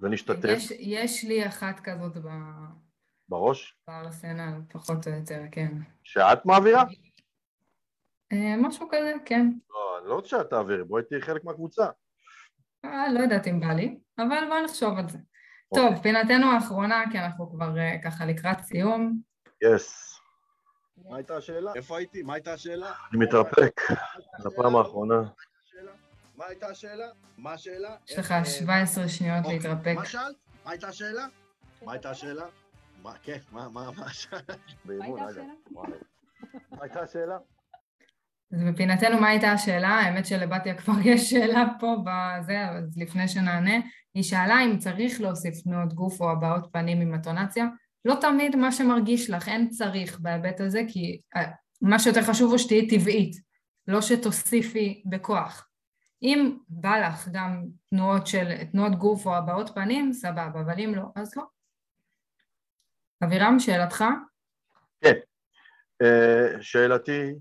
[0.00, 0.48] ונשתתף.
[0.48, 2.28] יש, יש לי אחת כזאת ב...
[3.28, 3.76] בראש?
[3.88, 5.72] בארסנל, פחות או יותר, כן.
[6.04, 6.84] שאת מעבירה?
[8.32, 9.50] אה, משהו כזה, כן.
[9.70, 11.86] לא, אני לא רוצה שאת תעבירי, בואי תהיי חלק מהקבוצה.
[12.84, 15.18] אה, לא יודעת אם בא לי, אבל בואי נחשוב על זה.
[15.74, 16.02] טוב, אוקיי.
[16.02, 19.20] פינתנו האחרונה, כי אנחנו כבר אה, ככה לקראת סיום.
[19.62, 20.18] יס.
[20.96, 21.72] מה הייתה השאלה?
[21.74, 22.22] איפה הייתי?
[22.22, 22.92] מה הייתה השאלה?
[23.12, 23.80] אני מתרפק,
[24.44, 25.22] לפעם האחרונה.
[26.36, 27.06] מה הייתה השאלה?
[27.38, 27.96] מה השאלה?
[28.08, 29.94] יש לך 17 אה, שניות אוקיי, להתרפק.
[29.96, 30.36] מה שאלת?
[30.64, 31.26] מה הייתה השאלה?
[31.82, 32.44] מה הייתה השאלה?
[33.02, 34.58] מה, כן, מה, מה, מה שאלת?
[34.84, 34.94] מה
[36.80, 37.38] הייתה השאלה?
[38.52, 39.88] אז מבחינתנו מה הייתה השאלה?
[39.88, 43.76] האמת שלבתיה כבר יש שאלה פה בזה, אז לפני שנענה,
[44.14, 47.66] היא שאלה אם צריך להוסיף תנועות גוף או הבעות פנים עם אטונציה.
[48.04, 51.50] לא תמיד מה שמרגיש לך, אין צריך בהיבט הזה, כי אה,
[51.82, 53.36] מה שיותר חשוב הוא שתהיי טבעית,
[53.88, 55.68] לא שתוסיפי בכוח.
[56.26, 61.02] אם בא לך גם תנועות של, תנועות גוף או הבעות פנים, סבבה, אבל אם לא,
[61.16, 61.42] אז לא.
[63.24, 64.04] אבירם, שאלתך?
[65.00, 65.14] כן.
[66.02, 67.34] Uh, שאלתי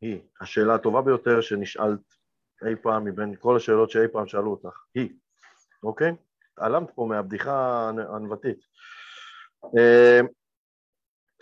[0.00, 2.00] היא, השאלה הטובה ביותר שנשאלת
[2.66, 5.10] אי פעם מבין כל השאלות שאי פעם שאלו אותך, היא,
[5.82, 6.12] אוקיי?
[6.52, 8.58] התעלמת פה מהבדיחה הנבטית.
[9.64, 10.26] Uh,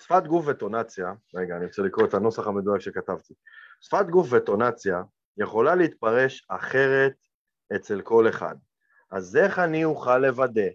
[0.01, 3.35] שפת גוף וטונציה, רגע, אני רוצה לקרוא את הנוסח המדויק שכתבתי.
[3.81, 5.03] שפת גוף וטונציה
[5.37, 7.15] יכולה להתפרש אחרת
[7.77, 8.57] אצל כל אחד.
[9.11, 10.69] אז איך אני אוכל לוודא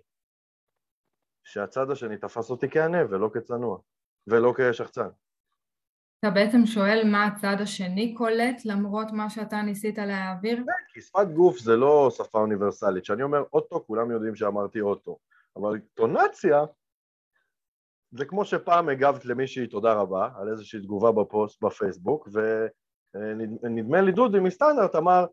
[1.43, 3.78] שהצד השני תפס אותי כענב ולא כצנוע,
[4.28, 5.07] ולא כשחצן?
[6.20, 10.57] אתה בעצם שואל מה הצד השני קולט למרות מה שאתה ניסית להעביר?
[10.57, 13.03] כן, כי שפת גוף זה לא שפה אוניברסלית.
[13.03, 15.18] כשאני אומר אוטו, כולם יודעים שאמרתי אוטו.
[15.55, 16.62] אבל טונציה
[18.12, 22.39] זה כמו שפעם הגבת למישהי תודה רבה על איזושהי תגובה בפוסט בפייסבוק, ו...
[23.64, 25.26] נדמה לי דודי מסטנדרט אמר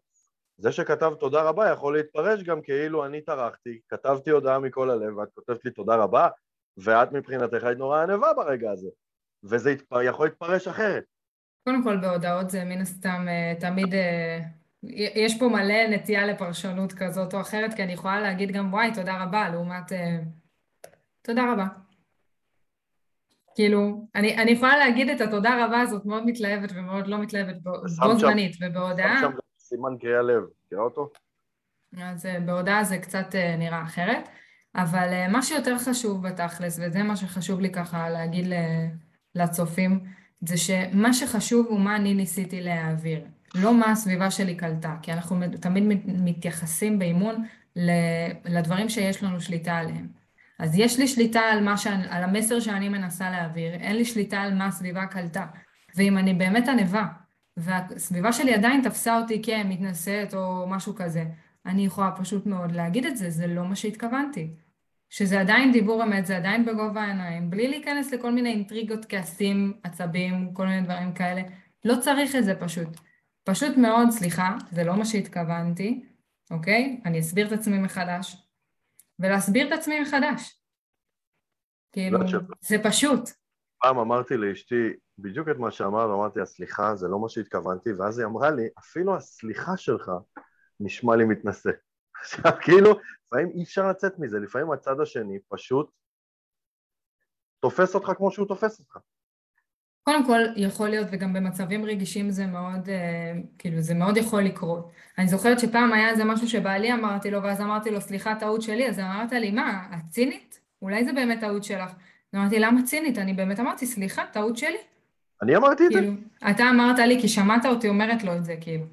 [0.56, 5.28] זה שכתב תודה רבה יכול להתפרש גם כאילו אני טרחתי, כתבתי הודעה מכל הלב ואת
[5.34, 6.28] כותבת לי תודה רבה
[6.76, 8.88] ואת מבחינתך היית נורא ענבה ברגע הזה
[9.44, 11.04] וזה יתפר, יכול להתפרש אחרת.
[11.64, 14.38] קודם כל בהודעות זה מן הסתם אה, תמיד אה,
[14.92, 19.22] יש פה מלא נטייה לפרשנות כזאת או אחרת, כי אני יכולה להגיד גם וואי, תודה
[19.22, 20.18] רבה, לעומת אה,
[21.22, 21.87] תודה רבה.
[23.58, 27.88] כאילו, אני, אני יכולה להגיד את התודה רבה הזאת מאוד מתלהבת ומאוד לא מתלהבת בו
[27.88, 29.20] זמנית, ובהודעה...
[29.20, 31.10] שם גם סימן קריאה לב, מכירה אותו?
[31.98, 34.28] אז אה, בהודעה זה קצת אה, נראה אחרת,
[34.74, 38.46] אבל אה, מה שיותר חשוב בתכלס, וזה מה שחשוב לי ככה להגיד
[39.34, 40.04] לצופים,
[40.40, 45.36] זה שמה שחשוב הוא מה אני ניסיתי להעביר, לא מה הסביבה שלי קלטה, כי אנחנו
[45.60, 47.44] תמיד מתייחסים באימון
[48.44, 50.17] לדברים שיש לנו שליטה עליהם.
[50.58, 54.54] אז יש לי שליטה על, שאני, על המסר שאני מנסה להעביר, אין לי שליטה על
[54.54, 55.46] מה הסביבה קלטה.
[55.96, 57.06] ואם אני באמת ענווה,
[57.56, 61.24] והסביבה שלי עדיין תפסה אותי כמתנשאת או משהו כזה,
[61.66, 64.50] אני יכולה פשוט מאוד להגיד את זה, זה לא מה שהתכוונתי.
[65.10, 70.54] שזה עדיין דיבור אמת, זה עדיין בגובה העיניים, בלי להיכנס לכל מיני אינטריגות, כעסים, עצבים,
[70.54, 71.42] כל מיני דברים כאלה.
[71.84, 72.88] לא צריך את זה פשוט.
[73.44, 76.04] פשוט מאוד, סליחה, זה לא מה שהתכוונתי,
[76.50, 77.00] אוקיי?
[77.04, 78.47] אני אסביר את עצמי מחדש.
[79.18, 80.62] ולהסביר את עצמי מחדש.
[81.92, 82.26] כאילו, לא
[82.60, 83.30] זה פשוט.
[83.82, 88.18] פעם אמרתי לאשתי בדיוק את מה שאמרת, אמרתי לה, סליחה, זה לא מה שהתכוונתי, ואז
[88.18, 90.10] היא אמרה לי, אפילו הסליחה שלך
[90.80, 91.70] נשמע לי מתנשא.
[92.20, 92.90] עכשיו, כאילו,
[93.26, 95.90] לפעמים אי אפשר לצאת מזה, לפעמים הצד השני פשוט
[97.60, 98.98] תופס אותך כמו שהוא תופס אותך.
[100.08, 104.90] קודם כל, יכול להיות, וגם במצבים רגישים זה מאוד, אה, כאילו, זה מאוד יכול לקרות.
[105.18, 108.88] אני זוכרת שפעם היה איזה משהו שבעלי אמרתי לו, ואז אמרתי לו, סליחה, טעות שלי,
[108.88, 110.60] אז אמרת לי, מה, את צינית?
[110.82, 111.92] אולי זה באמת טעות שלך.
[112.34, 113.18] אמרתי, למה צינית?
[113.18, 114.76] אני באמת אמרתי, סליחה, טעות שלי.
[115.42, 116.50] אני אמרתי את כאילו, זה?
[116.50, 118.84] אתה אמרת לי, כי שמעת אותי אומרת לו את זה, כאילו.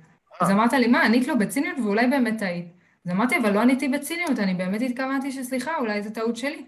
[0.42, 2.66] אז אמרת לי, מה, ענית לו בציניות ואולי באמת טעית.
[3.06, 6.66] אז אמרתי, אבל לא עניתי בציניות, אני באמת התכוונתי שסליחה, אולי זו טעות שלי.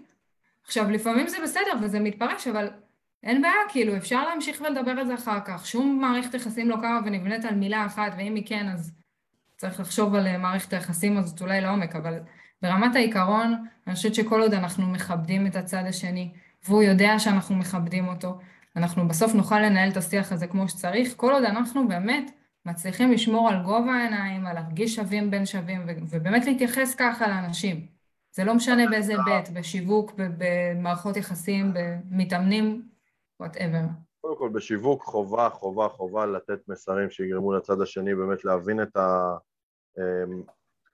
[0.64, 2.68] עכשיו, לפעמים זה בסדר וזה מתפרש, אבל
[3.22, 5.66] אין בעיה, כאילו, אפשר להמשיך ולדבר על זה אחר כך.
[5.66, 8.92] שום מערכת יחסים לא קמה ונבנית על מילה אחת, ואם היא כן, אז
[9.56, 12.18] צריך לחשוב על אה, מערכת היחסים הזאת אולי לעומק, אבל
[12.62, 16.32] ברמת העיקרון, אני חושבת שכל עוד אנחנו מכבדים את הצד השני,
[16.64, 18.38] והוא יודע שאנחנו מכבדים אותו,
[18.76, 22.30] אנחנו בסוף נוכל לנהל את השיח הזה כמו שצריך, כל עוד אנחנו באמת
[22.66, 27.86] מצליחים לשמור על גובה העיניים, על להרגיש שווים בין שווים, ובאמת להתייחס ככה לאנשים.
[28.32, 32.82] זה לא משנה באיזה בית, בשיווק, במערכות יחסים, במתאמנים,
[33.40, 33.80] וואטאבר.
[34.20, 39.36] קודם כל, בשיווק חובה, חובה, חובה לתת מסרים שיגרמו לצד השני באמת להבין את ה...
[39.98, 40.42] אמ,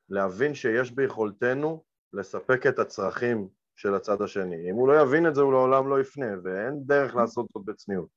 [0.09, 4.71] להבין שיש ביכולתנו לספק את הצרכים של הצד השני.
[4.71, 8.09] אם הוא לא יבין את זה, הוא לעולם לא יפנה, ואין דרך לעשות זאת בצניעות.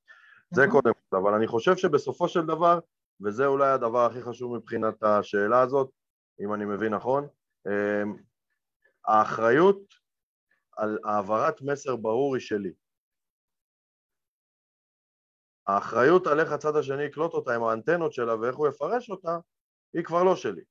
[0.52, 0.82] זה נכון.
[0.82, 2.80] קודם כל, אבל אני חושב שבסופו של דבר,
[3.22, 5.90] וזה אולי הדבר הכי חשוב מבחינת השאלה הזאת,
[6.40, 7.28] אם אני מבין נכון,
[7.68, 8.16] אמ,
[9.06, 9.80] האחריות
[10.78, 12.72] על העברת מסר ברור היא שלי.
[15.68, 19.38] האחריות על איך הצד השני יקלוט אותה עם האנטנות שלה ואיך הוא יפרש אותה,
[19.94, 20.62] היא כבר לא שלי.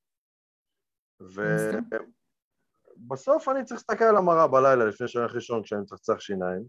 [3.00, 6.64] ובסוף אני צריך להסתכל על המראה בלילה לפני שאני הולך לישון כשאני מצחצח שיניים,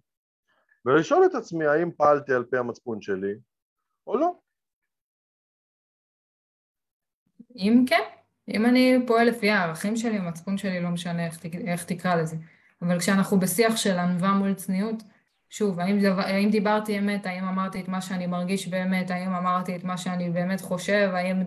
[0.86, 3.36] ולשאול את עצמי האם פעלתי על פי המצפון שלי
[4.08, 4.40] או לא.
[7.56, 8.04] אם כן,
[8.50, 12.36] אם אני פועל לפי הערכים שלי, המצפון שלי, לא משנה איך, איך תקרא לזה.
[12.82, 15.04] אבל כשאנחנו בשיח של ענווה מול צניעות,
[15.50, 19.76] שוב, האם, דבר, האם דיברתי אמת, האם אמרתי את מה שאני מרגיש באמת, האם אמרתי
[19.76, 21.44] את מה שאני באמת חושב, האם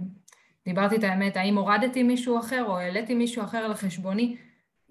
[0.64, 4.36] דיברתי את האמת, האם הורדתי מישהו אחר או העליתי מישהו אחר לחשבוני.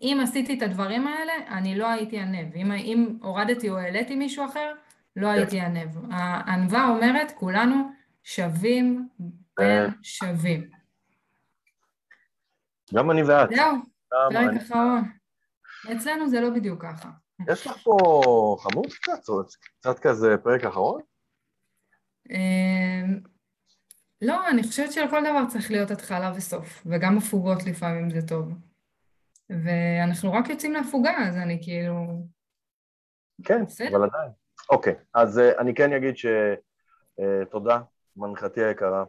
[0.02, 2.56] אם עשיתי את הדברים האלה, אני לא הייתי ענב.
[2.56, 4.74] אם, אם הורדתי או העליתי מישהו אחר,
[5.16, 5.34] לא כן.
[5.34, 5.90] הייתי ענב.
[6.12, 7.92] הענווה אומרת, כולנו
[8.24, 9.08] שווים
[9.58, 10.70] בין שווים.
[12.94, 13.50] גם אני ואת.
[13.50, 13.76] זהו,
[14.10, 15.12] פרק אחרון.
[15.92, 17.10] אצלנו זה לא בדיוק ככה.
[17.48, 19.20] יש לך פה חמוד קצת?
[19.80, 21.02] קצת כזה פרק אחרון?
[22.30, 23.20] אמ,
[24.22, 28.54] לא, אני חושבת שלכל דבר צריך להיות התחלה וסוף, וגם הפוגות לפעמים זה טוב.
[29.50, 31.94] ואנחנו רק יוצאים להפוגה, אז אני כאילו...
[33.44, 33.98] כן, בסדר.
[33.98, 34.32] אבל עדיין.
[34.70, 37.82] אוקיי, אז uh, אני כן אגיד שתודה, אה, uh,
[38.18, 39.04] מנחתי היקרה.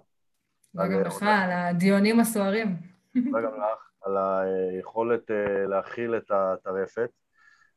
[0.74, 2.76] וגם לך, על הדיונים הסוערים.
[3.16, 7.10] וגם לך, על היכולת uh, להכיל את הטרפת.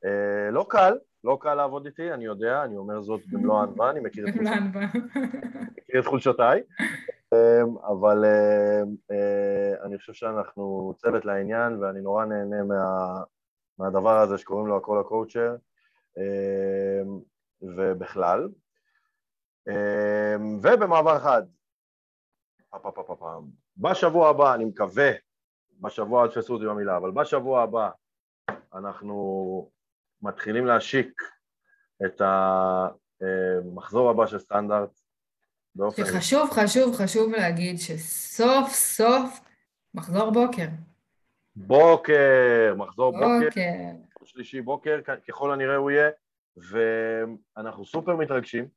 [0.05, 3.99] אה, לא קל, לא קל לעבוד איתי, אני יודע, אני אומר זאת במלוא הענווה, אני
[4.05, 4.25] מכיר
[5.99, 6.63] את חולשותיי,
[7.33, 8.25] אמ, אבל
[9.11, 13.23] אה, אני חושב שאנחנו צוות לעניין ואני נורא נהנה מה,
[13.79, 15.55] מהדבר הזה שקוראים לו הכל הקואוצ'ר
[16.17, 17.19] אמ,
[17.61, 18.49] ובכלל.
[19.67, 21.43] אמ, ובמעבר חד,
[23.77, 25.11] בשבוע הבא, אני מקווה,
[25.79, 27.89] בשבוע, אל תפסו אותי במילה, אבל בשבוע הבא
[28.73, 29.71] אנחנו
[30.23, 31.21] מתחילים להשיק
[32.05, 34.89] את המחזור הבא של סטנדרט,
[35.75, 36.05] באופן...
[36.05, 39.39] שחשוב, חשוב, חשוב להגיד שסוף סוף
[39.93, 40.65] מחזור בוקר.
[41.55, 44.25] בוקר, מחזור בוקר, בוקר.
[44.25, 46.09] שלישי בוקר, ככל הנראה הוא יהיה,
[47.57, 48.67] ואנחנו סופר מתרגשים,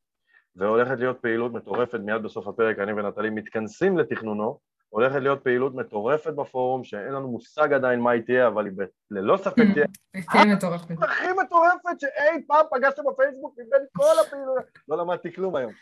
[0.57, 4.59] והולכת להיות פעילות מטורפת, מיד בסוף הפרק אני ונטלי מתכנסים לתכנונו,
[4.97, 8.85] הולכת להיות פעילות מטורפת בפורום, שאין לנו מושג עדיין מה היא תהיה, אבל היא ב-
[9.11, 9.87] ללא ספק תהיה
[10.33, 10.91] תהיה מטורפת.
[11.03, 14.65] הכי מטורפת שאי פעם פגשת בפייסבוק מבין כל הפעילות.
[14.89, 15.73] לא למדתי כלום היום.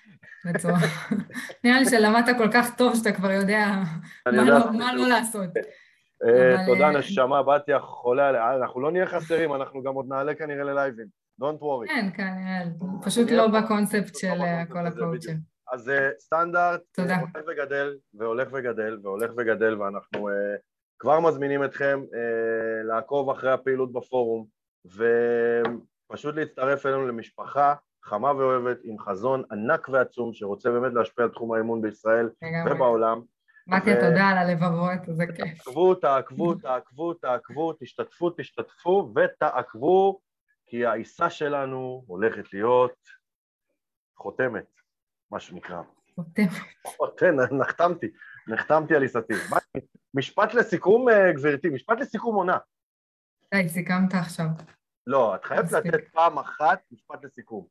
[0.45, 0.75] בצורה.
[1.65, 3.67] נראה לי שלמדת כל כך טוב שאתה כבר יודע
[4.27, 4.43] מה.
[4.45, 5.51] לא- מה לא לעשות.
[6.27, 10.35] אה, תודה אה, נשמה, בתיה חולה עליה, אנחנו לא נהיה חסרים, אנחנו גם עוד נעלה
[10.35, 11.07] כנראה ללייבים.
[11.43, 11.89] Don't worry.
[11.89, 12.61] כן, כנראה,
[13.05, 15.33] פשוט לא בקונספט של אה, כל הקואוצ'ר.
[15.73, 17.15] אז אה, סטנדרט תודה.
[17.15, 20.57] אה, הולך וגדל, והולך וגדל, והולך וגדל, ואנחנו אה,
[20.99, 24.47] כבר מזמינים אתכם אה, לעקוב אחרי הפעילות בפורום,
[24.87, 31.53] ופשוט להצטרף אלינו למשפחה חמה ואוהבת, עם חזון ענק ועצום, שרוצה באמת להשפיע על תחום
[31.53, 32.73] האימון בישראל לגמרי.
[32.73, 33.21] ובעולם.
[33.67, 35.59] בתיה, ו- תודה על הלבבות, זה כיף.
[35.65, 40.21] תעקבו, תעקבו, תעקבו, תעקבו, תשתתפו, תשתתפו ותעקבו,
[40.67, 42.97] כי העיסה שלנו הולכת להיות
[44.17, 44.67] חותמת,
[45.31, 45.83] מה שנקרא.
[46.15, 46.47] חותם.
[46.87, 48.07] חותם, נחתמתי,
[48.49, 49.35] נחתמתי על עיסתי.
[50.15, 52.59] משפט לסיכום, אה, גברתי, משפט לסיכום עונה.
[53.55, 54.47] די, סיכמת עכשיו.
[55.07, 55.73] לא, את חייבת.
[55.73, 57.67] לתת פעם אחת משפט לסיכום.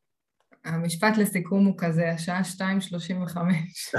[0.65, 3.95] המשפט לסיכום הוא כזה, השעה 2.35.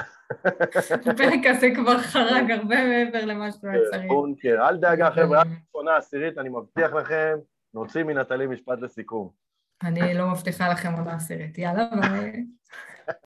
[1.10, 4.04] הפרק הזה כבר חרג הרבה מעבר למה שהוא היה צריך.
[4.08, 7.36] בונקר, אל דאגה חבר'ה, עד עונה עשירית, אני מבטיח לכם,
[7.74, 9.30] נוציא מנטלי משפט לסיכום.
[9.82, 11.58] אני לא מבטיחה לכם עונה עשירית.
[11.58, 12.44] יאללה, ביי.